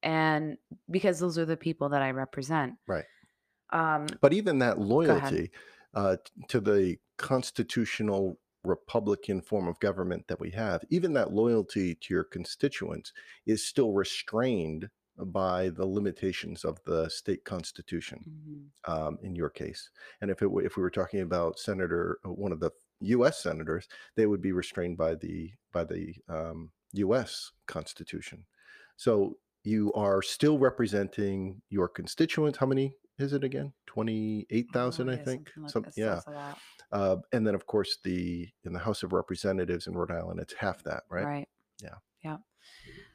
And 0.03 0.59
because 0.91 1.19
those 1.19 1.39
are 1.39 1.47
the 1.47 1.57
people 1.57 1.89
that 1.89 2.03
I 2.03 2.11
represent. 2.11 2.75
Right. 2.87 3.05
Um, 3.71 4.07
But 4.21 4.35
even 4.35 4.59
that 4.59 4.79
loyalty 4.79 5.51
uh, 5.97 6.17
to 6.49 6.61
the 6.61 6.97
constitutional 7.17 8.39
Republican 8.65 9.41
form 9.41 9.67
of 9.67 9.81
government 9.81 10.27
that 10.29 10.39
we 10.39 10.51
have, 10.51 10.85
even 10.91 11.13
that 11.15 11.33
loyalty 11.33 11.95
to 11.95 12.15
your 12.15 12.25
constituents 12.25 13.13
is 13.47 13.65
still 13.65 13.93
restrained 13.93 14.89
by 15.19 15.71
the 15.71 15.87
limitations 15.87 16.65
of 16.65 16.79
the 16.85 17.09
state 17.09 17.43
constitution. 17.45 18.23
mhm. 18.29 18.93
um, 18.93 19.19
in 19.23 19.35
your 19.35 19.49
case. 19.49 19.91
And 20.21 20.31
if 20.31 20.43
it 20.43 20.51
if 20.63 20.77
we 20.77 20.83
were 20.83 20.91
talking 20.91 21.23
about 21.23 21.59
Senator, 21.59 22.19
uh, 22.25 22.31
one 22.31 22.53
of 22.53 22.61
the 22.61 22.71
U.S. 23.01 23.43
senators, 23.43 23.89
they 24.15 24.27
would 24.27 24.43
be 24.43 24.53
restrained 24.53 24.99
by 24.99 25.15
the 25.15 25.53
by 25.73 25.85
the 25.85 26.15
um, 26.29 26.71
U.S. 26.93 27.53
Constitution. 27.67 28.45
So 28.97 29.39
you 29.65 29.93
are 29.95 30.23
still 30.23 30.59
representing 30.59 31.61
your 31.71 31.89
constituents. 31.89 32.59
How 32.59 32.67
many 32.67 32.95
is 33.19 33.33
it 33.33 33.45
again? 33.45 33.73
Twenty-eight 33.87 34.69
thousand, 34.73 35.09
Oh, 35.09 35.13
I 35.13 35.17
think. 35.17 35.49
something 35.49 35.63
like 35.65 35.73
Some, 35.73 35.87
yeah. 35.97 36.15
That's 36.15 36.27
a 36.27 36.31
lot. 36.31 36.59
Uh, 36.93 37.17
and 37.33 37.47
then, 37.47 37.55
of 37.55 37.67
course, 37.67 37.99
the 38.05 38.49
in 38.65 38.73
the 38.73 38.79
House 38.79 39.03
of 39.03 39.13
Representatives 39.13 39.87
in 39.87 39.95
Rhode 39.95 40.11
Island, 40.13 40.41
it's 40.41 40.55
half 40.55 40.83
that, 40.85 41.05
right? 41.09 41.25
Right. 41.25 41.49
Yeah. 41.83 41.97
Yeah. 42.23 42.39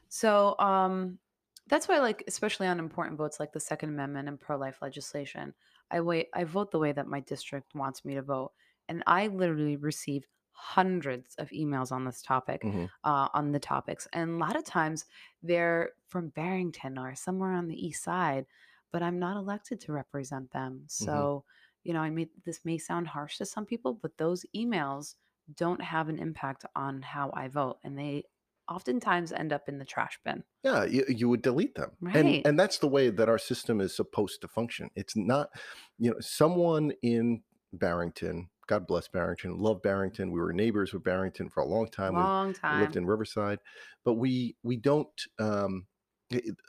So 0.10 0.56
um 0.60 1.20
that's 1.68 1.88
why 1.88 2.00
like 2.00 2.24
especially 2.28 2.68
on 2.68 2.80
important 2.80 3.18
votes 3.18 3.40
like 3.40 3.54
the 3.54 3.60
Second 3.60 3.90
Amendment 3.90 4.28
and 4.28 4.40
pro-life 4.40 4.82
legislation, 4.82 5.54
I 5.90 6.02
wait 6.02 6.28
I 6.34 6.44
vote 6.44 6.72
the 6.72 6.80
way 6.80 6.92
that 6.92 7.08
my 7.08 7.22
district 7.22 7.76
wants 7.76 8.04
me 8.04 8.16
to 8.16 8.22
vote. 8.22 8.52
And 8.90 9.04
I 9.08 9.28
literally 9.28 9.78
receive 9.78 10.28
hundreds 10.54 11.34
of 11.36 11.50
emails 11.52 11.92
on 11.92 12.04
this 12.06 12.22
topic, 12.22 12.62
Mhm. 12.62 12.90
uh, 13.04 13.30
on 13.34 13.52
the 13.52 13.60
topics. 13.60 14.08
And 14.14 14.32
a 14.32 14.38
lot 14.38 14.56
of 14.56 14.64
times 14.66 15.06
they're 15.42 15.92
from 16.10 16.30
Barrington 16.30 16.98
or 17.00 17.16
somewhere 17.16 17.54
on 17.54 17.68
the 17.68 17.88
east 17.88 18.04
side, 18.04 18.46
but 18.92 19.04
I'm 19.04 19.20
not 19.20 19.38
elected 19.38 19.80
to 19.82 19.94
represent 19.94 20.52
them. 20.52 20.84
So, 20.88 21.46
you 21.84 21.94
know, 21.94 22.02
I 22.02 22.10
mean 22.10 22.30
this 22.46 22.66
may 22.66 22.78
sound 22.78 23.08
harsh 23.08 23.38
to 23.38 23.46
some 23.46 23.66
people, 23.66 23.94
but 23.94 24.18
those 24.18 24.46
emails 24.56 25.16
don't 25.56 25.82
have 25.82 26.10
an 26.10 26.20
impact 26.20 26.66
on 26.76 27.02
how 27.02 27.32
I 27.34 27.48
vote. 27.48 27.80
And 27.84 27.98
they 27.98 28.26
oftentimes 28.70 29.32
end 29.32 29.52
up 29.54 29.68
in 29.68 29.78
the 29.80 29.86
trash 29.86 30.20
bin. 30.24 30.44
Yeah, 30.64 30.84
you, 30.84 31.06
you 31.08 31.28
would 31.30 31.42
delete 31.42 31.76
them. 31.76 31.92
And 32.14 32.28
Right. 32.28 32.46
and 32.46 32.60
that's 32.60 32.78
the 32.78 32.88
way 32.88 33.10
that 33.10 33.30
our 33.30 33.40
system 33.40 33.82
is 33.82 33.96
supposed 33.96 34.42
to 34.42 34.48
function. 34.48 34.90
It's 34.96 35.16
not, 35.16 35.50
you 35.98 36.12
know, 36.12 36.20
someone 36.20 36.92
in 37.02 37.42
Barrington, 37.74 38.50
God 38.68 38.86
bless 38.86 39.08
Barrington, 39.08 39.58
love 39.58 39.82
Barrington. 39.82 40.32
We 40.32 40.40
were 40.40 40.54
neighbors 40.54 40.94
with 40.94 41.04
Barrington 41.04 41.50
for 41.50 41.62
a 41.62 41.66
long 41.66 41.88
time. 41.90 42.16
We 42.16 42.24
Long 42.24 42.54
we 42.70 42.78
time. 42.78 42.80
lived 42.80 42.96
in 42.96 43.06
Riverside, 43.06 43.60
but 44.06 44.14
we 44.16 44.56
we 44.62 44.78
don't 44.78 45.10
um 45.40 45.88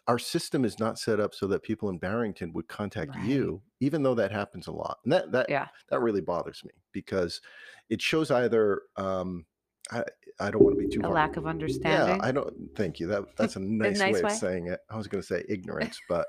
our 0.08 0.18
system 0.18 0.64
is 0.64 0.78
not 0.78 0.98
set 0.98 1.20
up 1.20 1.34
so 1.34 1.46
that 1.48 1.62
people 1.62 1.88
in 1.90 1.98
Barrington 1.98 2.52
would 2.52 2.68
contact 2.68 3.14
Right. 3.14 3.24
you, 3.24 3.62
even 3.80 4.02
though 4.02 4.14
that 4.14 4.30
happens 4.32 4.66
a 4.66 4.72
lot. 4.72 4.98
And 5.04 5.12
that 5.12 5.32
that 5.32 5.48
Yeah. 5.50 5.68
that 5.90 6.00
really 6.00 6.20
bothers 6.20 6.62
me 6.64 6.72
because 6.92 7.40
it 7.88 8.00
shows 8.02 8.30
either 8.30 8.82
um 8.96 9.46
I 9.90 10.04
I 10.40 10.50
don't 10.50 10.62
want 10.62 10.76
to 10.78 10.82
be 10.82 10.88
too 10.88 11.00
A 11.00 11.04
hard. 11.04 11.14
lack 11.14 11.36
of 11.36 11.46
understanding. 11.46 12.16
Yeah. 12.16 12.26
I 12.26 12.32
don't 12.32 12.54
thank 12.76 12.98
you. 13.00 13.06
That 13.08 13.24
that's 13.36 13.56
a 13.56 13.60
nice 13.60 13.98
nice 13.98 14.14
way 14.14 14.20
of 14.22 14.32
saying 14.32 14.68
it. 14.68 14.80
I 14.90 14.96
was 14.96 15.06
going 15.08 15.20
to 15.20 15.26
say 15.26 15.44
ignorance, 15.48 16.00
but 16.08 16.26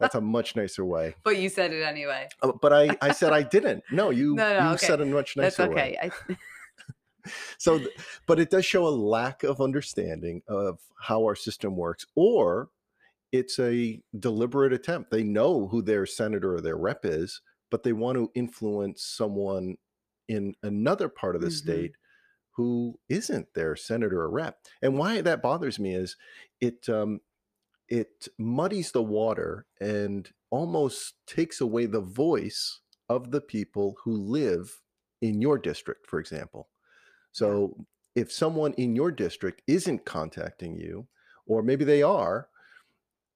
that's 0.00 0.14
a 0.14 0.20
much 0.20 0.56
nicer 0.56 0.84
way. 0.84 1.14
but 1.22 1.36
you 1.38 1.48
said 1.48 1.72
it 1.72 1.82
anyway. 1.82 2.28
Uh, 2.42 2.52
But 2.60 2.72
I 2.72 2.96
I 3.00 3.12
said 3.12 3.32
I 3.32 3.42
didn't. 3.56 3.84
No, 3.92 4.10
you 4.10 4.34
No, 4.34 4.58
no, 4.58 4.68
you 4.68 4.74
okay. 4.74 4.86
said 4.86 5.00
a 5.00 5.06
much 5.06 5.34
That's 5.34 5.58
nicer 5.58 5.70
way. 5.72 5.96
okay. 6.02 6.10
I, 6.28 6.36
So 7.58 7.80
but 8.26 8.38
it 8.40 8.50
does 8.50 8.64
show 8.64 8.86
a 8.86 8.90
lack 8.90 9.42
of 9.42 9.60
understanding 9.60 10.42
of 10.48 10.80
how 11.00 11.22
our 11.24 11.34
system 11.36 11.76
works 11.76 12.06
or 12.14 12.70
it's 13.32 13.58
a 13.58 14.02
deliberate 14.18 14.72
attempt. 14.72 15.10
They 15.10 15.22
know 15.24 15.68
who 15.68 15.82
their 15.82 16.06
senator 16.06 16.54
or 16.56 16.60
their 16.60 16.76
rep 16.76 17.04
is, 17.04 17.40
but 17.70 17.82
they 17.82 17.92
want 17.92 18.16
to 18.16 18.30
influence 18.34 19.02
someone 19.04 19.76
in 20.28 20.54
another 20.62 21.08
part 21.08 21.36
of 21.36 21.42
the 21.42 21.50
Mhm. 21.50 21.50
state 21.50 21.96
who 22.52 23.00
isn't 23.08 23.54
their 23.54 23.76
senator 23.76 24.22
or 24.22 24.30
rep. 24.30 24.60
And 24.82 24.98
why 24.98 25.20
that 25.22 25.42
bothers 25.42 25.78
me 25.78 25.94
is 25.94 26.16
it 26.60 26.88
um, 26.88 27.20
it 27.88 28.28
muddies 28.38 28.92
the 28.92 29.02
water 29.02 29.66
and 29.80 30.32
almost 30.50 31.14
takes 31.26 31.60
away 31.60 31.86
the 31.86 32.00
voice 32.00 32.80
of 33.08 33.30
the 33.30 33.40
people 33.40 33.96
who 34.04 34.12
live 34.16 34.82
in 35.20 35.40
your 35.40 35.58
district, 35.58 36.06
for 36.06 36.18
example. 36.20 36.68
So 37.36 37.86
if 38.14 38.32
someone 38.32 38.72
in 38.74 38.96
your 38.96 39.10
district 39.12 39.62
isn't 39.66 40.06
contacting 40.06 40.76
you, 40.76 41.08
or 41.46 41.62
maybe 41.62 41.84
they 41.84 42.02
are, 42.02 42.48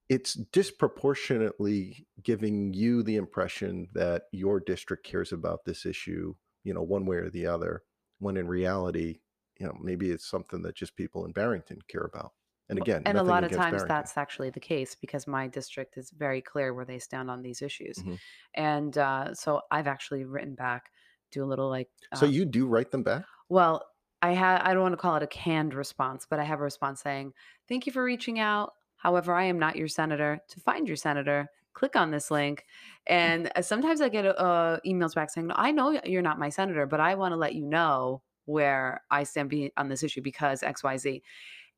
it's 0.09 0.33
disproportionately 0.33 2.07
giving 2.21 2.73
you 2.73 3.03
the 3.03 3.15
impression 3.15 3.87
that 3.93 4.23
your 4.31 4.59
district 4.59 5.05
cares 5.05 5.31
about 5.31 5.65
this 5.65 5.85
issue, 5.85 6.35
you 6.63 6.73
know, 6.73 6.81
one 6.83 7.05
way 7.05 7.17
or 7.17 7.29
the 7.29 7.45
other, 7.45 7.83
when 8.19 8.37
in 8.37 8.47
reality, 8.47 9.21
you 9.59 9.65
know, 9.65 9.77
maybe 9.81 10.11
it's 10.11 10.27
something 10.27 10.61
that 10.63 10.75
just 10.75 10.95
people 10.95 11.25
in 11.25 11.31
Barrington 11.31 11.79
care 11.87 12.03
about. 12.03 12.33
And 12.69 12.77
again, 12.79 13.03
and 13.05 13.17
a 13.17 13.23
lot 13.23 13.43
of 13.43 13.51
times 13.51 13.71
Barrington. 13.71 13.87
that's 13.87 14.17
actually 14.17 14.49
the 14.49 14.59
case 14.59 14.95
because 14.95 15.27
my 15.27 15.47
district 15.47 15.97
is 15.97 16.11
very 16.11 16.41
clear 16.41 16.73
where 16.73 16.85
they 16.85 16.99
stand 16.99 17.29
on 17.31 17.41
these 17.41 17.61
issues. 17.61 17.97
Mhm. 17.97 18.19
And 18.53 18.97
uh, 18.97 19.33
so 19.33 19.61
I've 19.71 19.87
actually 19.87 20.25
written 20.25 20.55
back, 20.55 20.91
do 21.31 21.43
a 21.43 21.47
little 21.47 21.69
like, 21.69 21.89
So 22.13 22.25
uh, 22.25 22.31
you 22.31 22.45
do 22.45 22.67
write 22.67 22.91
them 22.91 23.03
back? 23.03 23.25
well, 23.49 23.85
I 24.21 24.31
have 24.33 24.61
I 24.63 24.73
don't 24.73 24.83
want 24.83 24.93
to 24.93 24.97
call 24.97 25.15
it 25.15 25.23
a 25.23 25.27
canned 25.27 25.73
response, 25.73 26.25
but 26.29 26.39
I 26.39 26.43
have 26.43 26.59
a 26.59 26.63
response 26.63 27.01
saying, 27.01 27.33
"Thank 27.67 27.85
you 27.85 27.91
for 27.91 28.03
reaching 28.03 28.39
out. 28.39 28.73
However, 28.97 29.33
I 29.33 29.45
am 29.45 29.57
not 29.59 29.75
your 29.75 29.87
senator. 29.87 30.39
To 30.49 30.59
find 30.59 30.87
your 30.87 30.97
senator, 30.97 31.49
click 31.73 31.95
on 31.95 32.11
this 32.11 32.29
link." 32.31 32.65
And 33.07 33.51
uh, 33.55 33.61
sometimes 33.61 34.01
I 34.01 34.09
get 34.09 34.25
uh, 34.25 34.79
emails 34.85 35.15
back 35.15 35.31
saying, 35.31 35.47
"No, 35.47 35.55
"I 35.57 35.71
know 35.71 35.99
you're 36.05 36.21
not 36.21 36.39
my 36.39 36.49
senator, 36.49 36.85
but 36.85 36.99
I 36.99 37.15
want 37.15 37.31
to 37.33 37.37
let 37.37 37.55
you 37.55 37.65
know 37.65 38.21
where 38.45 39.03
I 39.11 39.23
stand 39.23 39.49
be- 39.49 39.71
on 39.77 39.89
this 39.89 40.03
issue 40.03 40.21
because 40.21 40.63
X, 40.63 40.83
Y, 40.83 40.97
Z." 40.97 41.23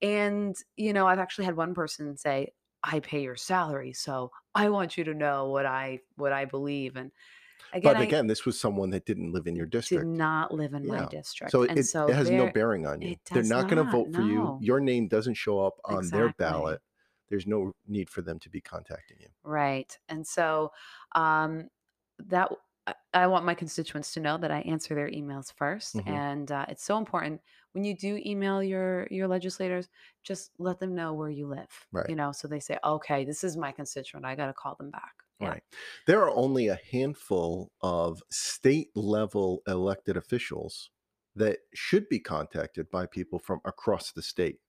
And 0.01 0.55
you 0.77 0.93
know, 0.93 1.07
I've 1.07 1.19
actually 1.19 1.45
had 1.45 1.55
one 1.57 1.73
person 1.73 2.17
say, 2.17 2.53
"I 2.83 2.99
pay 3.01 3.23
your 3.23 3.35
salary, 3.37 3.93
so 3.93 4.31
I 4.55 4.69
want 4.69 4.97
you 4.97 5.03
to 5.05 5.13
know 5.13 5.49
what 5.49 5.65
I 5.65 6.01
what 6.15 6.33
I 6.33 6.45
believe." 6.45 6.95
And 6.97 7.11
again, 7.71 7.93
But 7.93 7.97
I 8.01 8.03
again, 8.03 8.27
this 8.27 8.45
was 8.45 8.59
someone 8.59 8.89
that 8.91 9.05
didn't 9.05 9.31
live 9.31 9.47
in 9.47 9.55
your 9.55 9.65
district. 9.65 10.03
did 10.03 10.09
not 10.17 10.53
live 10.53 10.73
in 10.73 10.85
my 10.87 11.05
district, 11.05 11.51
So 11.51 11.63
and 11.63 11.79
it, 11.79 11.83
so 11.85 12.07
it 12.07 12.15
has 12.15 12.29
no 12.29 12.51
bearing 12.51 12.85
on 12.85 13.01
you. 13.01 13.15
They're 13.31 13.41
does 13.43 13.49
not 13.49 13.63
going 13.69 13.77
to 13.77 13.83
not. 13.83 13.91
vote 13.91 14.13
for 14.13 14.21
you. 14.21 14.57
Your 14.61 14.79
name 14.79 15.07
doesn't 15.07 15.35
show 15.35 15.59
up 15.59 15.75
on 15.85 16.07
their 16.09 16.33
ballot. 16.33 16.81
There's 17.29 17.47
no 17.47 17.73
need 17.87 18.09
for 18.09 18.21
them 18.21 18.37
to 18.39 18.49
be 18.49 18.61
contacting 18.61 19.17
you. 19.19 19.27
Right. 19.43 19.97
And 20.09 20.25
so 20.27 20.71
um, 21.13 21.69
that 22.27 22.49
I- 22.85 22.93
I 23.13 23.27
want 23.27 23.45
my 23.45 23.53
constituents 23.53 24.13
to 24.13 24.19
know 24.19 24.37
that 24.37 24.51
I 24.51 24.59
answer 24.61 24.93
their 24.93 25.09
emails 25.09 25.53
1st 25.53 25.95
Mhm. 25.95 26.07
and 26.07 26.51
uh, 26.51 26.65
it's 26.67 26.83
so 26.83 26.97
important 26.97 27.41
when 27.71 27.83
you 27.85 27.95
do 27.95 28.21
email 28.25 28.61
your 28.61 29.07
your 29.09 29.27
legislators, 29.27 29.87
just 30.21 30.51
let 30.59 30.79
them 30.79 30.93
know 30.93 31.13
where 31.13 31.29
you 31.29 31.47
live. 31.47 31.87
Right. 31.93 32.07
You 32.09 32.15
know, 32.15 32.31
so 32.33 32.47
they 32.47 32.59
say, 32.59 32.77
okay, 32.83 33.23
this 33.25 33.43
is 33.43 33.55
my 33.57 33.71
constituent. 33.71 34.25
I 34.25 34.35
got 34.35 34.47
to 34.47 34.53
call 34.53 34.75
them 34.75 34.91
back. 34.91 35.22
Right. 35.41 35.63
There 36.07 36.21
are 36.21 36.35
only 36.35 36.67
a 36.69 36.79
handful 36.91 37.71
of 37.81 38.21
state 38.31 38.89
level 38.95 39.61
elected 39.67 40.15
officials 40.15 40.89
that 41.35 41.59
should 41.73 42.07
be 42.07 42.19
contacted 42.19 42.89
by 42.91 43.07
people 43.07 43.39
from 43.39 43.59
across 43.65 44.11
the 44.11 44.21
state. 44.21 44.59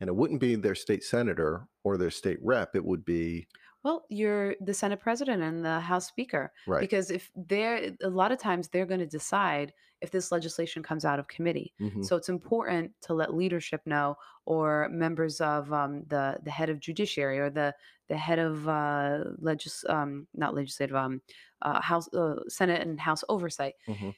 And 0.00 0.08
it 0.08 0.16
wouldn't 0.16 0.40
be 0.40 0.54
their 0.54 0.74
state 0.74 1.02
senator 1.02 1.66
or 1.84 1.96
their 1.96 2.10
state 2.10 2.38
rep. 2.42 2.76
It 2.76 2.84
would 2.84 3.04
be, 3.04 3.48
Well, 3.82 4.04
you're 4.10 4.56
the 4.60 4.74
Senate 4.74 5.00
president 5.00 5.42
and 5.42 5.64
the 5.64 5.80
House 5.80 6.06
Speaker. 6.06 6.52
right. 6.66 6.80
Because 6.80 7.10
if 7.10 7.30
they're 7.34 7.92
a 8.02 8.10
lot 8.10 8.30
of 8.32 8.38
times 8.38 8.68
they're 8.68 8.86
going 8.86 9.00
to 9.00 9.06
decide 9.06 9.72
if 10.02 10.10
this 10.10 10.32
legislation 10.32 10.82
comes 10.82 11.04
out 11.04 11.18
of 11.18 11.28
committee. 11.28 11.74
Mhm. 11.80 12.04
So 12.04 12.16
it's 12.16 12.28
important 12.30 12.92
to 13.02 13.14
let 13.14 13.34
leadership 13.34 13.82
know, 13.86 14.16
or 14.46 14.88
members 14.90 15.40
of 15.40 15.72
um, 15.72 16.04
the 16.08 16.38
the 16.42 16.50
head 16.50 16.70
of 16.70 16.80
judiciary, 16.80 17.38
or 17.38 17.50
the 17.50 17.74
the 18.08 18.16
head 18.16 18.38
of 18.38 18.66
uh, 18.68 19.24
legis 19.38 19.84
um, 19.88 20.26
not 20.34 20.54
legislative 20.54 20.96
um, 20.96 21.22
uh, 21.62 21.80
House 21.80 22.12
uh, 22.14 22.36
Senate 22.48 22.80
and 22.82 22.98
House 23.00 23.24
oversight. 23.28 23.74
Mhm. 23.88 24.14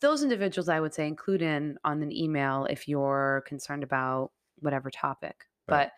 Those 0.00 0.22
individuals, 0.22 0.68
I 0.68 0.80
would 0.80 0.94
say, 0.94 1.06
include 1.08 1.42
in 1.42 1.78
on 1.84 2.02
an 2.02 2.12
email 2.12 2.66
if 2.70 2.86
you're 2.88 3.42
concerned 3.46 3.82
about 3.82 4.32
whatever 4.60 4.90
topic. 4.90 5.44
Right. 5.66 5.90
But 5.90 5.92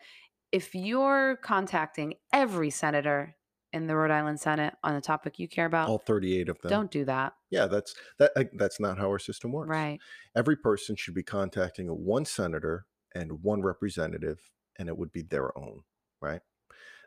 if 0.51 0.75
you're 0.75 1.37
contacting 1.37 2.15
every 2.33 2.69
senator 2.69 3.35
in 3.73 3.87
the 3.87 3.95
Rhode 3.95 4.11
Island 4.11 4.39
Senate 4.39 4.73
on 4.83 4.95
the 4.95 5.01
topic 5.01 5.39
you 5.39 5.47
care 5.47 5.65
about, 5.65 5.87
All 5.87 5.97
38 5.97 6.49
of 6.49 6.59
them. 6.59 6.69
don't 6.69 6.91
do 6.91 7.05
that. 7.05 7.33
Yeah, 7.49 7.67
that's 7.67 7.95
that. 8.19 8.31
That's 8.53 8.79
not 8.79 8.97
how 8.97 9.07
our 9.07 9.19
system 9.19 9.51
works. 9.51 9.69
Right. 9.69 9.99
Every 10.35 10.57
person 10.57 10.95
should 10.95 11.13
be 11.13 11.23
contacting 11.23 11.87
one 11.87 12.25
senator 12.25 12.85
and 13.15 13.43
one 13.43 13.61
representative, 13.61 14.39
and 14.77 14.89
it 14.89 14.97
would 14.97 15.11
be 15.11 15.21
their 15.21 15.57
own, 15.57 15.81
right? 16.21 16.41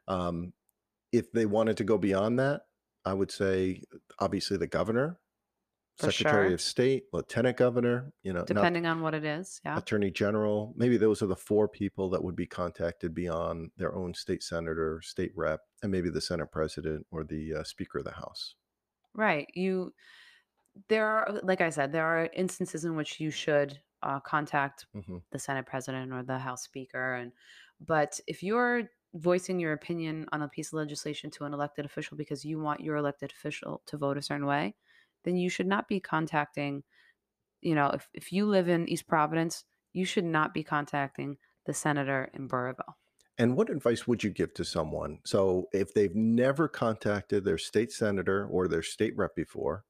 Um, 0.08 0.52
if 1.12 1.30
they 1.32 1.46
wanted 1.46 1.76
to 1.78 1.84
go 1.84 1.98
beyond 1.98 2.38
that, 2.38 2.62
I 3.04 3.12
would 3.14 3.30
say 3.30 3.82
obviously 4.18 4.56
the 4.56 4.66
governor, 4.66 5.18
For 5.96 6.10
secretary 6.10 6.48
sure. 6.48 6.54
of 6.54 6.60
state, 6.60 7.04
lieutenant 7.12 7.56
governor, 7.56 8.12
you 8.22 8.32
know, 8.32 8.44
Depending 8.44 8.84
on 8.86 9.00
what 9.00 9.14
it 9.14 9.24
is. 9.24 9.60
Yeah. 9.64 9.78
attorney 9.78 10.10
general. 10.10 10.74
Maybe 10.76 10.96
those 10.96 11.22
are 11.22 11.26
the 11.26 11.36
four 11.36 11.68
people 11.68 12.10
that 12.10 12.24
would 12.24 12.34
be 12.36 12.46
contacted 12.46 13.14
beyond 13.14 13.70
their 13.76 13.94
own 13.94 14.12
state 14.14 14.42
senator, 14.42 15.00
state 15.02 15.30
rep, 15.36 15.60
and 15.82 15.92
maybe 15.92 16.10
the 16.10 16.20
senate 16.20 16.50
president 16.50 17.06
or 17.12 17.22
the 17.24 17.54
uh, 17.60 17.64
speaker 17.64 17.98
of 17.98 18.04
the 18.04 18.12
house. 18.12 18.56
Right. 19.14 19.46
You 19.54 19.94
there 20.88 21.06
are 21.06 21.40
like 21.42 21.60
I 21.60 21.70
said, 21.70 21.92
there 21.92 22.06
are 22.06 22.28
instances 22.34 22.84
in 22.84 22.96
which 22.96 23.20
you 23.20 23.30
should 23.30 23.80
uh, 24.02 24.20
contact 24.20 24.86
hmm 24.92 25.18
the 25.30 25.38
Senate 25.38 25.66
president 25.66 26.12
or 26.12 26.22
the 26.22 26.38
House 26.38 26.62
Speaker 26.64 27.14
and 27.14 27.32
but 27.80 28.20
if 28.26 28.42
you're 28.42 28.84
voicing 29.14 29.60
your 29.60 29.72
opinion 29.72 30.26
on 30.32 30.42
a 30.42 30.48
piece 30.48 30.68
of 30.68 30.74
legislation 30.74 31.30
to 31.30 31.44
an 31.44 31.54
elected 31.54 31.84
official 31.84 32.16
because 32.16 32.44
you 32.44 32.58
want 32.58 32.80
your 32.80 32.96
elected 32.96 33.30
official 33.32 33.82
to 33.86 33.96
vote 33.96 34.18
a 34.18 34.22
certain 34.22 34.46
way, 34.46 34.74
then 35.24 35.36
you 35.36 35.48
should 35.50 35.66
not 35.66 35.88
be 35.88 36.00
contacting, 36.00 36.82
you 37.60 37.74
know, 37.74 37.88
if, 37.88 38.08
if 38.14 38.32
you 38.32 38.46
live 38.46 38.68
in 38.68 38.88
East 38.88 39.06
Providence, 39.08 39.64
you 39.92 40.04
should 40.04 40.24
not 40.24 40.52
be 40.54 40.62
contacting 40.62 41.36
the 41.66 41.74
senator 41.74 42.30
in 42.34 42.46
Burrillville. 42.48 42.94
And 43.38 43.56
what 43.56 43.70
advice 43.70 44.06
would 44.06 44.22
you 44.22 44.30
give 44.30 44.54
to 44.54 44.64
someone? 44.64 45.18
So, 45.24 45.68
if 45.72 45.92
they've 45.92 46.14
never 46.14 46.68
contacted 46.68 47.44
their 47.44 47.58
state 47.58 47.90
senator 47.90 48.46
or 48.46 48.68
their 48.68 48.82
state 48.82 49.16
rep 49.16 49.34
before, 49.34 49.84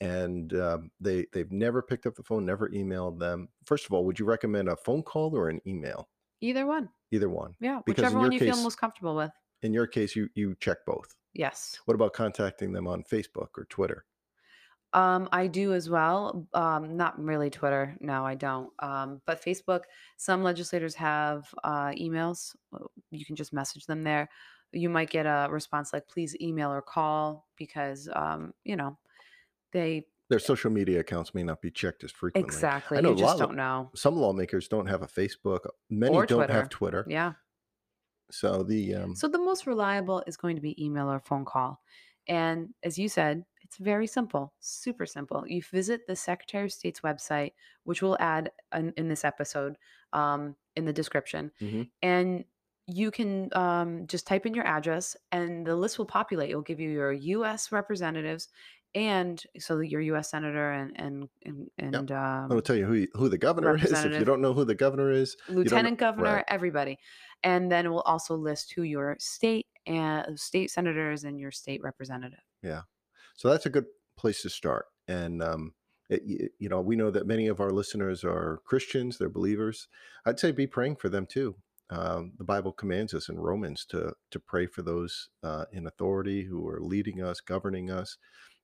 and 0.00 0.52
um, 0.52 0.90
they 1.00 1.24
they've 1.32 1.50
never 1.50 1.80
picked 1.80 2.04
up 2.04 2.16
the 2.16 2.22
phone, 2.22 2.44
never 2.44 2.68
emailed 2.68 3.18
them. 3.18 3.48
First 3.64 3.86
of 3.86 3.92
all, 3.92 4.04
would 4.04 4.18
you 4.18 4.26
recommend 4.26 4.68
a 4.68 4.76
phone 4.76 5.02
call 5.02 5.34
or 5.34 5.48
an 5.48 5.60
email? 5.66 6.08
Either 6.42 6.66
one. 6.66 6.90
Either 7.12 7.30
one. 7.30 7.54
Yeah, 7.60 7.80
Because 7.86 8.02
whichever 8.02 8.18
one 8.18 8.32
you 8.32 8.38
feel 8.40 8.54
case- 8.54 8.62
most 8.62 8.78
comfortable 8.78 9.16
with. 9.16 9.30
In 9.62 9.72
your 9.72 9.86
case, 9.86 10.14
you 10.14 10.28
you 10.34 10.54
check 10.60 10.78
both. 10.86 11.14
Yes. 11.32 11.78
What 11.86 11.94
about 11.94 12.12
contacting 12.12 12.72
them 12.72 12.86
on 12.86 13.04
Facebook 13.04 13.48
or 13.56 13.64
Twitter? 13.70 14.04
Um, 14.96 15.28
I 15.30 15.46
do 15.46 15.74
as 15.74 15.90
well. 15.90 16.46
Um, 16.54 16.96
not 16.96 17.22
really 17.22 17.50
Twitter. 17.50 17.94
No, 18.00 18.24
I 18.24 18.34
don't. 18.34 18.70
Um, 18.80 19.20
but 19.26 19.44
Facebook, 19.44 19.82
some 20.16 20.42
legislators 20.42 20.94
have 20.94 21.46
uh, 21.62 21.88
emails. 21.90 22.56
You 23.10 23.24
can 23.26 23.36
just 23.36 23.52
message 23.52 23.84
them 23.86 24.02
there. 24.02 24.28
You 24.72 24.88
might 24.88 25.10
get 25.10 25.26
a 25.26 25.48
response 25.50 25.92
like, 25.92 26.08
please 26.08 26.34
email 26.40 26.72
or 26.72 26.80
call 26.80 27.46
because, 27.56 28.08
um, 28.14 28.54
you 28.64 28.74
know, 28.74 28.96
they 29.72 30.06
Their 30.30 30.38
social 30.38 30.70
media 30.70 31.00
accounts 31.00 31.34
may 31.34 31.42
not 31.42 31.60
be 31.60 31.70
checked 31.70 32.02
as 32.02 32.10
frequently. 32.10 32.48
exactly, 32.48 32.96
I 32.96 33.00
know 33.02 33.10
you 33.10 33.18
just 33.18 33.38
don't 33.38 33.54
know. 33.54 33.90
Some 33.94 34.16
lawmakers 34.16 34.66
don't 34.66 34.86
have 34.86 35.02
a 35.02 35.06
Facebook. 35.06 35.60
Many 35.90 36.14
Or 36.16 36.24
don't 36.24 36.38
Twitter. 36.38 36.52
have 36.54 36.68
Twitter. 36.70 37.06
Yeah. 37.08 37.34
So 38.30 38.62
the 38.62 38.94
um, 38.94 39.14
So 39.14 39.28
the 39.28 39.38
most 39.38 39.66
reliable 39.66 40.22
is 40.26 40.36
going 40.38 40.56
to 40.56 40.62
be 40.62 40.82
email 40.82 41.10
or 41.10 41.20
phone 41.20 41.44
call. 41.44 41.80
And 42.28 42.70
as 42.82 42.98
you 42.98 43.08
said, 43.08 43.44
it's 43.66 43.78
very 43.78 44.06
simple, 44.06 44.52
super 44.60 45.06
simple. 45.06 45.44
You 45.46 45.60
visit 45.72 46.06
the 46.06 46.14
Secretary 46.14 46.66
of 46.66 46.72
State's 46.72 47.00
website, 47.00 47.52
which 47.82 48.00
we'll 48.00 48.16
add 48.20 48.52
in, 48.72 48.92
in 48.96 49.08
this 49.08 49.24
episode 49.24 49.76
um, 50.12 50.54
in 50.76 50.84
the 50.84 50.92
description, 50.92 51.50
Mhm. 51.60 51.90
and 52.02 52.44
you 52.86 53.10
can 53.10 53.48
um, 53.56 54.06
just 54.06 54.24
type 54.28 54.46
in 54.46 54.54
your 54.54 54.64
address, 54.66 55.16
and 55.32 55.66
the 55.66 55.74
list 55.74 55.98
will 55.98 56.06
populate. 56.06 56.50
It'll 56.50 56.62
give 56.62 56.78
you 56.78 56.90
your 56.90 57.12
U.S. 57.12 57.72
representatives, 57.72 58.48
and 58.94 59.42
so 59.58 59.80
your 59.80 60.00
U.S. 60.02 60.30
senator 60.30 60.70
and 60.70 60.92
and 60.94 61.28
and, 61.44 61.68
and 61.78 62.12
um, 62.12 62.50
it'll 62.50 62.62
tell 62.62 62.76
you 62.76 62.86
who 62.86 63.06
who 63.14 63.28
the 63.28 63.38
governor 63.38 63.74
is. 63.76 63.90
If 63.90 64.12
you 64.20 64.24
don't 64.24 64.40
know 64.40 64.52
who 64.52 64.64
the 64.64 64.76
governor 64.76 65.10
is, 65.10 65.36
you 65.48 65.54
don't 65.54 65.56
know- 65.56 65.62
lieutenant 65.62 65.98
governor, 65.98 66.34
right. 66.36 66.44
everybody, 66.46 66.98
and 67.42 67.70
then 67.72 67.86
it 67.86 67.88
will 67.88 68.02
also 68.02 68.36
list 68.36 68.72
who 68.74 68.82
your 68.82 69.16
state 69.18 69.66
and 69.86 70.38
state 70.38 70.70
senators 70.70 71.24
and 71.24 71.40
your 71.40 71.50
state 71.50 71.82
representative. 71.82 72.38
So 73.36 73.48
that's 73.50 73.66
a 73.66 73.70
good 73.70 73.86
place 74.18 74.42
to 74.42 74.50
start. 74.50 74.86
And 75.08 75.42
um, 75.42 75.74
it, 76.08 76.52
you 76.58 76.68
know, 76.68 76.80
we 76.80 76.96
know 76.96 77.10
that 77.10 77.26
many 77.26 77.46
of 77.46 77.60
our 77.60 77.70
listeners 77.70 78.24
are 78.24 78.60
Christians; 78.64 79.18
they're 79.18 79.28
believers. 79.28 79.88
I'd 80.24 80.40
say 80.40 80.52
be 80.52 80.66
praying 80.66 80.96
for 80.96 81.08
them 81.08 81.26
too. 81.26 81.56
Um, 81.90 82.32
the 82.38 82.44
Bible 82.44 82.72
commands 82.72 83.14
us 83.14 83.28
in 83.28 83.38
Romans 83.38 83.84
to 83.90 84.12
to 84.30 84.40
pray 84.40 84.66
for 84.66 84.82
those 84.82 85.28
uh, 85.42 85.66
in 85.72 85.86
authority 85.86 86.44
who 86.44 86.66
are 86.68 86.80
leading 86.80 87.22
us, 87.22 87.40
governing 87.40 87.90
us. 87.90 88.16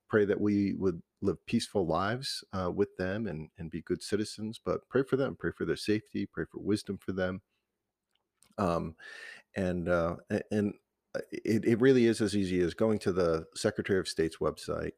Pray 0.08 0.24
that 0.24 0.40
we 0.40 0.74
would 0.74 1.02
live 1.22 1.44
peaceful 1.46 1.86
lives 1.86 2.44
uh, 2.52 2.70
with 2.70 2.96
them 2.96 3.26
and 3.26 3.48
and 3.58 3.70
be 3.70 3.82
good 3.82 4.02
citizens. 4.02 4.60
But 4.64 4.88
pray 4.88 5.02
for 5.04 5.16
them. 5.16 5.36
Pray 5.38 5.52
for 5.56 5.64
their 5.64 5.76
safety. 5.76 6.26
Pray 6.26 6.44
for 6.50 6.60
wisdom 6.60 6.98
for 6.98 7.12
them. 7.12 7.42
Um, 8.58 8.96
and 9.56 9.88
uh, 9.88 10.16
and 10.50 10.74
it, 11.30 11.64
it 11.64 11.80
really 11.80 12.06
is 12.06 12.20
as 12.20 12.36
easy 12.36 12.60
as 12.60 12.74
going 12.74 12.98
to 13.00 13.12
the 13.12 13.46
Secretary 13.54 13.98
of 13.98 14.08
State's 14.08 14.38
website. 14.38 14.92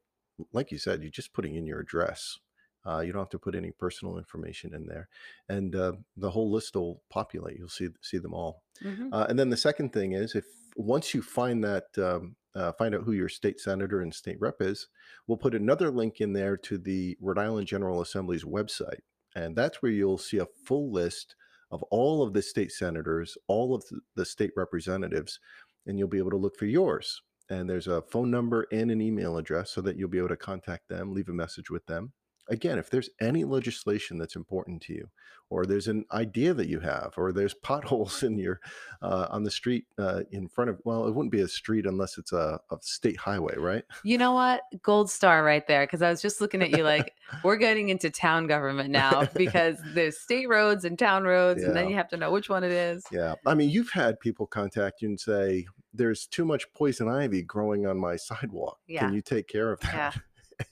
Like 0.53 0.71
you 0.71 0.77
said, 0.77 1.01
you're 1.01 1.11
just 1.11 1.33
putting 1.33 1.55
in 1.55 1.65
your 1.65 1.79
address. 1.79 2.37
Uh, 2.85 2.99
you 2.99 3.11
don't 3.11 3.21
have 3.21 3.29
to 3.29 3.39
put 3.39 3.55
any 3.55 3.71
personal 3.71 4.17
information 4.17 4.75
in 4.75 4.85
there, 4.85 5.09
and 5.49 5.75
uh, 5.75 5.93
the 6.17 6.29
whole 6.29 6.51
list 6.51 6.75
will 6.75 7.01
populate. 7.09 7.57
You'll 7.57 7.67
see 7.67 7.89
see 8.01 8.19
them 8.19 8.33
all. 8.33 8.61
Mhm. 8.83 9.09
Uh, 9.11 9.25
and 9.27 9.39
then 9.39 9.49
the 9.49 9.57
second 9.57 9.91
thing 9.91 10.11
is, 10.11 10.35
if 10.35 10.45
once 10.75 11.13
you 11.13 11.23
find 11.23 11.63
that 11.63 11.85
um, 11.97 12.35
uh, 12.53 12.71
find 12.73 12.93
out 12.93 13.01
who 13.01 13.13
your 13.13 13.29
state 13.29 13.59
senator 13.59 14.01
and 14.01 14.13
state 14.13 14.39
rep 14.39 14.61
is, 14.61 14.87
we'll 15.25 15.37
put 15.37 15.55
another 15.55 15.89
link 15.89 16.21
in 16.21 16.33
there 16.33 16.55
to 16.57 16.77
the 16.77 17.17
Rhode 17.19 17.39
Island 17.39 17.65
General 17.65 18.01
Assembly's 18.01 18.43
website, 18.43 19.01
and 19.35 19.55
that's 19.55 19.81
where 19.81 19.91
you'll 19.91 20.19
see 20.19 20.37
a 20.37 20.45
full 20.45 20.91
list 20.91 21.35
of 21.71 21.81
all 21.83 22.21
of 22.21 22.33
the 22.33 22.41
state 22.41 22.71
senators, 22.71 23.35
all 23.47 23.73
of 23.73 23.83
the 24.15 24.25
state 24.25 24.51
representatives, 24.55 25.39
and 25.85 25.97
you'll 25.97 26.07
be 26.07 26.17
able 26.17 26.31
to 26.31 26.37
look 26.37 26.57
for 26.57 26.65
yours. 26.65 27.21
And 27.49 27.69
there's 27.69 27.87
a 27.87 28.01
phone 28.01 28.31
number 28.31 28.65
and 28.71 28.89
an 28.89 29.01
email 29.01 29.37
address 29.37 29.71
so 29.71 29.81
that 29.81 29.97
you'll 29.97 30.09
be 30.09 30.17
able 30.17 30.29
to 30.29 30.37
contact 30.37 30.89
them, 30.89 31.13
leave 31.13 31.29
a 31.29 31.33
message 31.33 31.69
with 31.69 31.85
them. 31.85 32.13
Again, 32.49 32.77
if 32.77 32.89
there's 32.89 33.09
any 33.19 33.43
legislation 33.43 34.17
that's 34.17 34.35
important 34.35 34.81
to 34.83 34.93
you, 34.93 35.09
or 35.49 35.65
there's 35.65 35.87
an 35.87 36.05
idea 36.11 36.53
that 36.53 36.67
you 36.67 36.79
have, 36.79 37.13
or 37.17 37.31
there's 37.31 37.53
potholes 37.63 38.23
in 38.23 38.37
your 38.37 38.59
uh, 39.01 39.27
on 39.29 39.43
the 39.43 39.51
street 39.51 39.85
uh, 39.97 40.21
in 40.31 40.47
front 40.47 40.69
of, 40.69 40.79
well, 40.83 41.07
it 41.07 41.13
wouldn't 41.13 41.31
be 41.31 41.41
a 41.41 41.47
street 41.47 41.85
unless 41.85 42.17
it's 42.17 42.33
a, 42.33 42.59
a 42.71 42.77
state 42.81 43.17
highway, 43.17 43.55
right? 43.57 43.83
You 44.03 44.17
know 44.17 44.33
what? 44.33 44.61
Gold 44.81 45.09
star 45.09 45.43
right 45.43 45.65
there. 45.67 45.85
Because 45.85 46.01
I 46.01 46.09
was 46.09 46.21
just 46.21 46.41
looking 46.41 46.61
at 46.61 46.71
you 46.71 46.83
like, 46.83 47.13
we're 47.43 47.57
getting 47.57 47.89
into 47.89 48.09
town 48.09 48.47
government 48.47 48.89
now 48.89 49.25
because 49.35 49.77
there's 49.93 50.19
state 50.19 50.49
roads 50.49 50.85
and 50.85 50.97
town 50.97 51.23
roads, 51.23 51.63
and 51.63 51.75
then 51.75 51.89
you 51.89 51.95
have 51.95 52.09
to 52.09 52.17
know 52.17 52.31
which 52.31 52.49
one 52.49 52.63
it 52.63 52.71
is. 52.71 53.03
Yeah. 53.11 53.35
I 53.45 53.53
mean, 53.53 53.69
you've 53.69 53.91
had 53.91 54.19
people 54.19 54.47
contact 54.47 55.01
you 55.01 55.09
and 55.09 55.19
say, 55.19 55.65
there's 55.93 56.25
too 56.25 56.45
much 56.45 56.71
poison 56.73 57.07
ivy 57.07 57.41
growing 57.41 57.85
on 57.85 57.97
my 57.97 58.15
sidewalk. 58.15 58.79
Yeah. 58.87 59.01
Can 59.01 59.13
you 59.13 59.21
take 59.21 59.47
care 59.47 59.71
of 59.71 59.79
that?" 59.81 59.93
Yeah. 59.93 60.11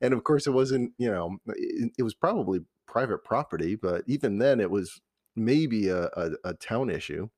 and 0.00 0.14
of 0.14 0.24
course, 0.24 0.46
it 0.46 0.50
wasn't, 0.52 0.92
you 0.98 1.10
know, 1.10 1.38
it, 1.48 1.92
it 1.98 2.02
was 2.02 2.14
probably 2.14 2.60
private 2.86 3.24
property, 3.24 3.76
but 3.76 4.02
even 4.06 4.38
then, 4.38 4.60
it 4.60 4.70
was 4.70 5.00
maybe 5.36 5.88
a, 5.88 6.04
a, 6.16 6.30
a 6.44 6.54
town 6.54 6.90
issue, 6.90 7.28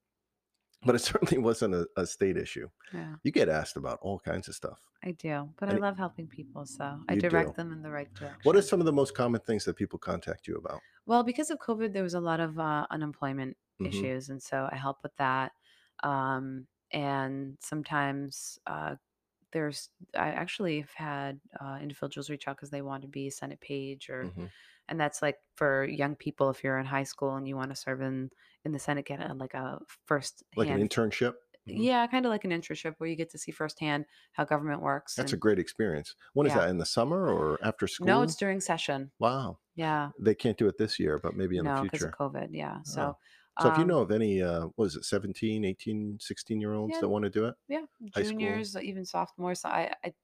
but 0.84 0.94
it 0.94 0.98
certainly 1.10 1.38
wasn't 1.38 1.74
a, 1.74 1.86
a 1.96 2.06
state 2.06 2.36
issue. 2.36 2.68
Yeah, 2.92 3.14
You 3.22 3.32
get 3.32 3.48
asked 3.48 3.76
about 3.76 3.98
all 4.02 4.18
kinds 4.18 4.48
of 4.48 4.54
stuff. 4.54 4.80
I 5.04 5.12
do. 5.12 5.50
But 5.58 5.68
I 5.68 5.72
And 5.72 5.78
it- 5.78 5.82
love 5.82 5.96
helping 5.98 6.26
people. 6.26 6.66
So 6.66 6.98
I 7.08 7.14
direct 7.16 7.50
do. 7.50 7.62
them 7.62 7.72
in 7.72 7.82
the 7.82 7.90
right 7.90 8.12
direction. 8.14 8.40
What 8.44 8.56
are 8.56 8.62
some 8.62 8.80
of 8.80 8.86
the 8.86 8.92
most 8.92 9.14
common 9.14 9.40
things 9.42 9.64
that 9.64 9.76
people 9.76 9.98
contact 9.98 10.46
you 10.48 10.56
about? 10.56 10.80
Well, 11.06 11.22
because 11.22 11.50
of 11.50 11.58
COVID, 11.58 11.92
there 11.92 12.02
was 12.02 12.14
a 12.14 12.20
lot 12.20 12.40
of 12.40 12.58
uh, 12.58 12.86
unemployment 12.90 13.56
Mhm. 13.80 13.88
issues, 13.88 14.30
and 14.30 14.42
so 14.42 14.68
I 14.72 14.76
help 14.76 14.98
with 15.02 15.14
that. 15.18 15.52
Um, 16.02 16.66
and 16.92 17.56
sometimes 17.60 18.58
uh, 18.66 18.96
there's, 19.56 19.90
I 20.14 20.28
actually 20.42 20.80
have 20.82 20.92
had 20.94 21.40
uh, 21.60 21.78
individuals 21.82 22.30
reach 22.30 22.46
out 22.48 22.56
because 22.56 22.70
they 22.70 22.82
want 22.82 23.02
to 23.02 23.08
be 23.08 23.30
Senate 23.30 23.60
page, 23.60 24.08
or 24.10 24.22
Mhm. 24.28 24.50
and 24.88 25.00
that's 25.00 25.22
like 25.22 25.38
for 25.56 25.84
young 25.84 26.16
people 26.16 26.50
if 26.50 26.62
you're 26.64 26.78
in 26.78 26.86
high 26.86 27.04
school 27.12 27.36
and 27.36 27.48
you 27.48 27.56
want 27.56 27.70
to 27.72 27.76
serve 27.76 28.00
in 28.02 28.30
in 28.64 28.72
the 28.72 28.78
Senate, 28.78 29.06
get 29.06 29.20
a, 29.20 29.34
like 29.34 29.54
a 29.54 29.80
first 30.06 30.44
Like 30.56 30.68
an 30.70 30.78
internship? 30.78 31.34
Mhm. 31.68 31.88
yeah, 31.88 32.06
kind 32.06 32.26
of 32.26 32.30
like 32.30 32.44
an 32.44 32.50
internship 32.52 32.94
where 32.98 33.08
you 33.10 33.16
get 33.16 33.30
to 33.30 33.38
see 33.38 33.52
firsthand 33.52 34.06
how 34.32 34.44
government 34.44 34.82
works. 34.82 35.14
That's 35.16 35.32
a 35.32 35.36
great 35.36 35.58
experience. 35.58 36.14
When 36.32 36.46
is 36.46 36.52
Yeah. 36.52 36.60
that? 36.60 36.70
In 36.70 36.78
the 36.78 36.86
summer 36.86 37.28
or 37.28 37.58
after 37.64 37.86
school? 37.86 38.06
no, 38.06 38.22
it's 38.22 38.36
during 38.36 38.60
session. 38.60 39.12
wow. 39.18 39.58
Yeah, 39.74 40.12
They 40.18 40.34
can't 40.34 40.58
do 40.58 40.68
it 40.68 40.78
this 40.78 40.98
year, 40.98 41.18
but 41.18 41.36
maybe 41.36 41.58
in 41.58 41.64
no, 41.64 41.74
the 41.74 41.80
because 41.84 42.00
future. 42.00 42.10
of 42.12 42.18
COVID. 42.18 42.48
Yeah, 42.52 42.82
so. 42.82 43.16
So 43.58 43.68
if 43.68 43.78
you 43.78 43.84
um, 43.84 43.88
know 43.88 44.00
of 44.00 44.10
any, 44.10 44.42
uh, 44.42 44.66
what 44.76 44.86
is 44.86 44.96
it, 44.96 45.04
17, 45.04 45.64
18, 45.64 46.18
16 46.20 46.60
year 46.60 46.74
olds 46.74 46.94
Yeah. 46.94 47.00
that 47.00 47.08
want 47.08 47.24
to 47.24 47.30
do 47.30 47.46
it? 47.46 47.54
yeah 47.68 47.84
juniors 48.12 48.76
even 48.76 49.04
sophomores 49.04 49.60
so 49.60 49.68
I, 49.68 49.92
I 50.04 50.14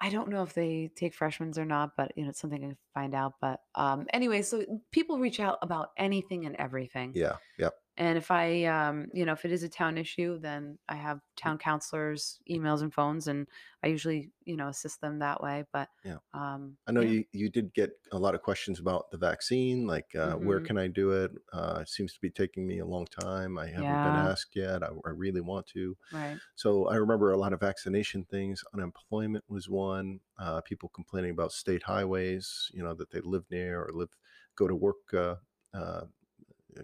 i 0.00 0.08
don't 0.10 0.28
know 0.28 0.42
if 0.42 0.54
they 0.54 0.90
take 0.94 1.14
freshmen 1.14 1.52
or 1.56 1.64
not 1.64 1.96
but 1.96 2.12
you 2.16 2.24
know 2.24 2.30
it's 2.30 2.40
something 2.40 2.60
to 2.70 2.76
find 2.92 3.14
out 3.14 3.34
but 3.40 3.60
um 3.74 4.06
anyway 4.12 4.42
so 4.42 4.64
people 4.90 5.18
reach 5.18 5.40
out 5.40 5.58
about 5.62 5.90
anything 5.96 6.46
and 6.46 6.56
everything 6.56 7.12
Yeah. 7.14 7.36
Yep. 7.58 7.74
And 7.96 8.18
if 8.18 8.30
i 8.30 8.64
um 8.64 9.08
you 9.14 9.24
know 9.24 9.32
if 9.32 9.44
it 9.44 9.52
is 9.52 9.62
a 9.62 9.68
town 9.68 9.98
issue 9.98 10.38
then 10.38 10.78
i 10.88 10.96
have 10.96 11.20
town 11.36 11.58
councilors 11.58 12.40
emails 12.50 12.82
and 12.82 12.92
phones 12.92 13.28
and 13.28 13.48
i 13.82 13.86
usually 13.88 14.32
you 14.44 14.56
know 14.56 14.68
assist 14.68 15.00
them 15.00 15.20
that 15.20 15.40
way 15.42 15.64
but 15.72 15.90
Yeah. 16.04 16.18
um 16.32 16.78
I 16.86 16.92
know 16.92 17.00
yeah. 17.00 17.02
you, 17.02 17.24
you 17.32 17.50
did 17.50 17.74
get 17.74 17.92
a 18.12 18.18
lot 18.18 18.34
of 18.34 18.42
questions 18.42 18.80
about 18.80 19.10
the 19.10 19.18
vaccine, 19.18 19.86
like 19.86 20.14
uh, 20.16 20.36
where 20.36 20.60
Mhm. 20.60 20.62
can 20.62 20.78
I 20.78 20.88
do 20.88 21.12
it? 21.12 21.32
Uh, 21.52 21.80
it 21.82 21.88
seems 21.88 22.14
to 22.14 22.20
be 22.20 22.30
taking 22.30 22.66
me 22.66 22.80
a 22.80 22.86
long 22.86 23.06
time. 23.06 23.58
I 23.58 23.68
haven't 23.68 24.02
Yeah. 24.02 24.02
been 24.02 24.16
asked 24.16 24.56
yet. 24.56 24.82
I, 24.82 24.88
I 25.06 25.10
really 25.10 25.40
want 25.42 25.66
to. 25.68 25.96
right 26.10 26.40
So 26.56 26.88
I 26.88 26.96
remember 26.96 27.32
a 27.32 27.38
lot 27.38 27.52
of 27.54 27.60
vaccination 27.60 28.24
things. 28.24 28.64
Unemployment 28.74 29.44
was 29.48 29.68
one. 29.68 30.20
Uh, 30.38 30.60
people 30.62 30.90
complaining 30.90 31.32
about 31.32 31.52
state 31.52 31.84
highways, 31.84 32.70
you 32.74 32.82
know, 32.82 32.94
that 32.94 33.10
they 33.10 33.20
live 33.20 33.46
near 33.50 33.84
or 33.84 33.90
live, 33.92 34.16
go 34.56 34.68
to 34.68 34.74
work, 34.76 35.14
uh, 35.14 35.36
uh, 35.74 36.06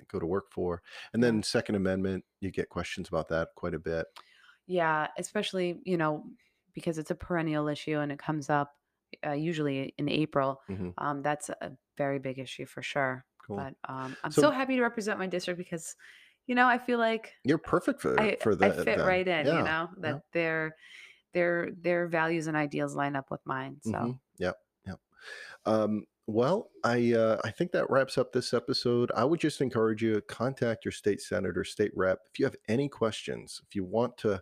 go 0.09 0.19
to 0.19 0.27
work 0.27 0.51
for. 0.51 0.83
And 1.13 1.23
then 1.23 1.43
Second 1.43 1.75
Amendment, 1.77 2.25
you 2.41 2.51
get 2.51 2.69
questions 2.69 3.09
about 3.09 3.29
that 3.29 3.49
quite 3.57 3.75
a 3.75 3.79
bit. 3.79 4.07
yeah 4.67 5.09
especially 5.19 5.81
you 5.85 5.97
know 5.97 6.25
because 6.75 6.97
it's 6.99 7.11
a 7.11 7.15
perennial 7.15 7.67
issue 7.69 7.99
and 7.99 8.13
it 8.13 8.19
comes 8.19 8.49
up 8.51 8.71
uh, 9.27 9.33
usually 9.33 9.93
in 9.99 10.09
april 10.09 10.61
Mhm. 10.71 10.93
um, 10.99 11.23
that's 11.23 11.49
a 11.49 11.73
very 11.97 12.19
big 12.21 12.39
issue 12.39 12.67
for 12.67 12.81
sure 12.83 13.25
Cool. 13.45 13.57
but 13.57 13.75
um, 13.93 14.17
i'm 14.23 14.31
So- 14.31 14.43
so 14.43 14.51
happy 14.51 14.77
to 14.77 14.83
represent 14.83 15.19
my 15.19 15.27
district 15.27 15.59
because 15.59 15.97
you 16.47 16.55
know 16.55 16.69
i 16.69 16.79
feel 16.79 16.99
like 17.01 17.33
You're 17.43 17.59
perfect 17.59 18.01
for 18.01 18.21
I, 18.21 18.37
for 18.37 18.53
I 18.63 18.71
fit 18.71 18.99
right 19.01 19.27
in 19.27 19.47
Yeah. 19.47 19.59
you 19.59 19.65
know 19.65 19.89
that 19.99 20.15
yeah. 20.15 20.21
their 20.33 20.77
their 21.33 21.71
their 21.81 22.07
values 22.07 22.47
and 22.47 22.57
ideals 22.57 22.95
line 22.95 23.17
up 23.17 23.29
with 23.31 23.41
mine 23.45 23.81
so 23.83 23.91
Mhm. 23.91 24.21
Yep. 24.39 24.57
Yep. 24.87 25.01
Um, 25.67 26.05
Well, 26.33 26.71
I 26.85 27.13
uh, 27.13 27.41
I 27.43 27.51
think 27.51 27.73
that 27.73 27.91
wraps 27.91 28.17
up 28.17 28.33
this 28.33 28.55
episode. 28.55 29.11
I 29.17 29.25
would 29.25 29.41
just 29.41 29.61
encourage 29.61 30.01
you 30.01 30.15
to 30.15 30.21
contact 30.21 30.85
your 30.85 30.93
state 30.93 31.21
senator, 31.21 31.65
state 31.65 31.91
rep, 31.97 32.21
if 32.31 32.39
you 32.39 32.45
have 32.45 32.55
any 32.69 32.89
questions. 32.89 33.61
If 33.67 33.75
you 33.75 33.83
want 33.83 34.17
to, 34.19 34.41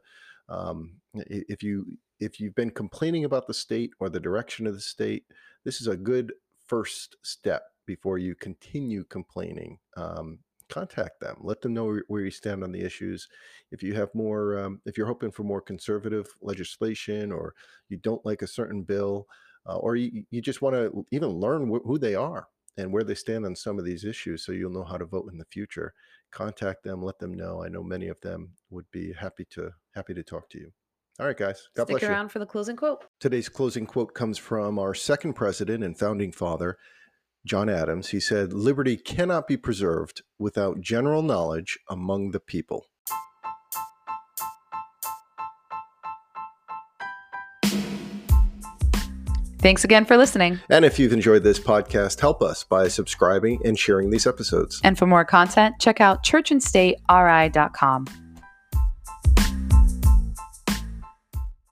um, 0.51 1.01
if 1.15 1.63
you 1.63 1.87
if 2.21 2.41
you've 2.41 2.55
been 2.55 2.73
complaining 2.73 3.25
about 3.25 3.47
the 3.47 3.55
state 3.55 3.93
or 4.01 4.11
the 4.11 4.21
direction 4.21 4.67
of 4.67 4.75
the 4.75 4.83
state, 4.83 5.25
this 5.65 5.81
is 5.81 5.87
a 5.87 5.97
good 5.97 6.35
first 6.67 7.17
step 7.23 7.63
before 7.87 8.19
you 8.19 8.35
continue 8.35 9.03
complaining. 9.05 9.79
Um, 9.97 10.41
contact 10.69 11.21
them. 11.21 11.39
Let 11.41 11.63
them 11.63 11.73
know 11.73 11.99
where, 12.09 12.23
you 12.23 12.31
stand 12.31 12.63
on 12.63 12.73
the 12.73 12.85
issues. 12.85 13.29
If 13.73 13.83
you 13.83 13.95
have 13.95 14.15
more, 14.15 14.59
um, 14.59 14.83
if 14.85 14.99
you're 14.99 15.07
hoping 15.07 15.31
for 15.31 15.43
more 15.43 15.63
conservative 15.63 16.27
legislation, 16.43 17.33
or 17.33 17.55
you 17.89 17.97
don't 17.97 18.27
like 18.27 18.43
a 18.43 18.47
certain 18.47 18.83
bill 18.83 19.27
uh, 19.69 19.77
or 19.77 19.97
you, 19.97 20.25
you 20.31 20.41
just 20.41 20.63
want 20.63 20.75
to 20.75 21.05
even 21.13 21.29
learn 21.29 21.69
wh- 21.69 21.87
who 21.87 21.99
they 21.99 22.15
are 22.15 22.49
and 22.77 22.93
where 22.93 23.05
they 23.05 23.15
stand 23.15 23.45
on 23.45 23.55
some 23.55 23.79
of 23.79 23.85
these 23.85 24.05
issues 24.05 24.45
so 24.45 24.53
you'll 24.53 24.71
know 24.73 24.85
how 24.85 24.97
to 24.97 25.05
vote 25.05 25.31
in 25.31 25.39
the 25.39 25.45
future. 25.45 25.93
Contact 26.31 26.85
them 26.85 27.03
let 27.03 27.19
them 27.19 27.35
know. 27.35 27.63
I 27.65 27.69
know 27.69 27.83
many 27.83 28.09
of 28.09 28.21
them 28.21 28.53
would 28.71 28.91
be 28.91 29.13
happy 29.13 29.47
to 29.51 29.73
happy 29.95 30.15
to 30.15 30.23
talk 30.23 30.49
to 30.51 30.59
you. 30.59 30.73
All 31.21 31.27
right 31.27 31.37
guys. 31.37 31.69
God 31.77 31.85
Stick 31.85 31.99
bless 31.99 32.11
around 32.11 32.27
you. 32.27 32.31
for 32.31 32.39
the 32.39 32.47
closing 32.47 32.77
quote. 32.77 33.05
Today's 33.19 33.49
closing 33.49 33.87
quote 33.87 34.15
comes 34.15 34.39
from 34.39 34.79
our 34.79 34.95
second 34.95 35.35
president 35.35 35.83
and 35.85 35.99
founding 35.99 36.33
father 36.33 36.77
john 37.47 37.69
adams. 37.69 38.09
He 38.09 38.21
said 38.21 38.53
liberty 38.53 38.97
cannot 38.97 39.47
be 39.47 39.57
preserved 39.57 40.23
without 40.39 40.81
general 40.81 41.23
knowledge 41.23 41.79
among 41.89 42.33
the 42.33 42.41
people 42.41 42.87
Thanks 49.69 49.85
again 49.85 50.07
for 50.07 50.17
listening. 50.17 50.61
And 50.71 50.83
if 50.83 50.99
you've 50.99 51.13
enjoyed 51.13 51.43
this 51.43 51.61
podcast, 51.61 52.21
help 52.21 52.41
us 52.41 52.65
by 52.65 52.89
subscribing 52.89 53.61
and 53.67 53.79
sharing 53.79 54.09
these 54.09 54.27
episodes. 54.27 54.81
And 54.83 54.97
for 54.97 55.05
more 55.05 55.27
content, 55.27 55.75
check 55.79 56.01
out 56.01 56.25
churchandstateri.com. 56.25 58.28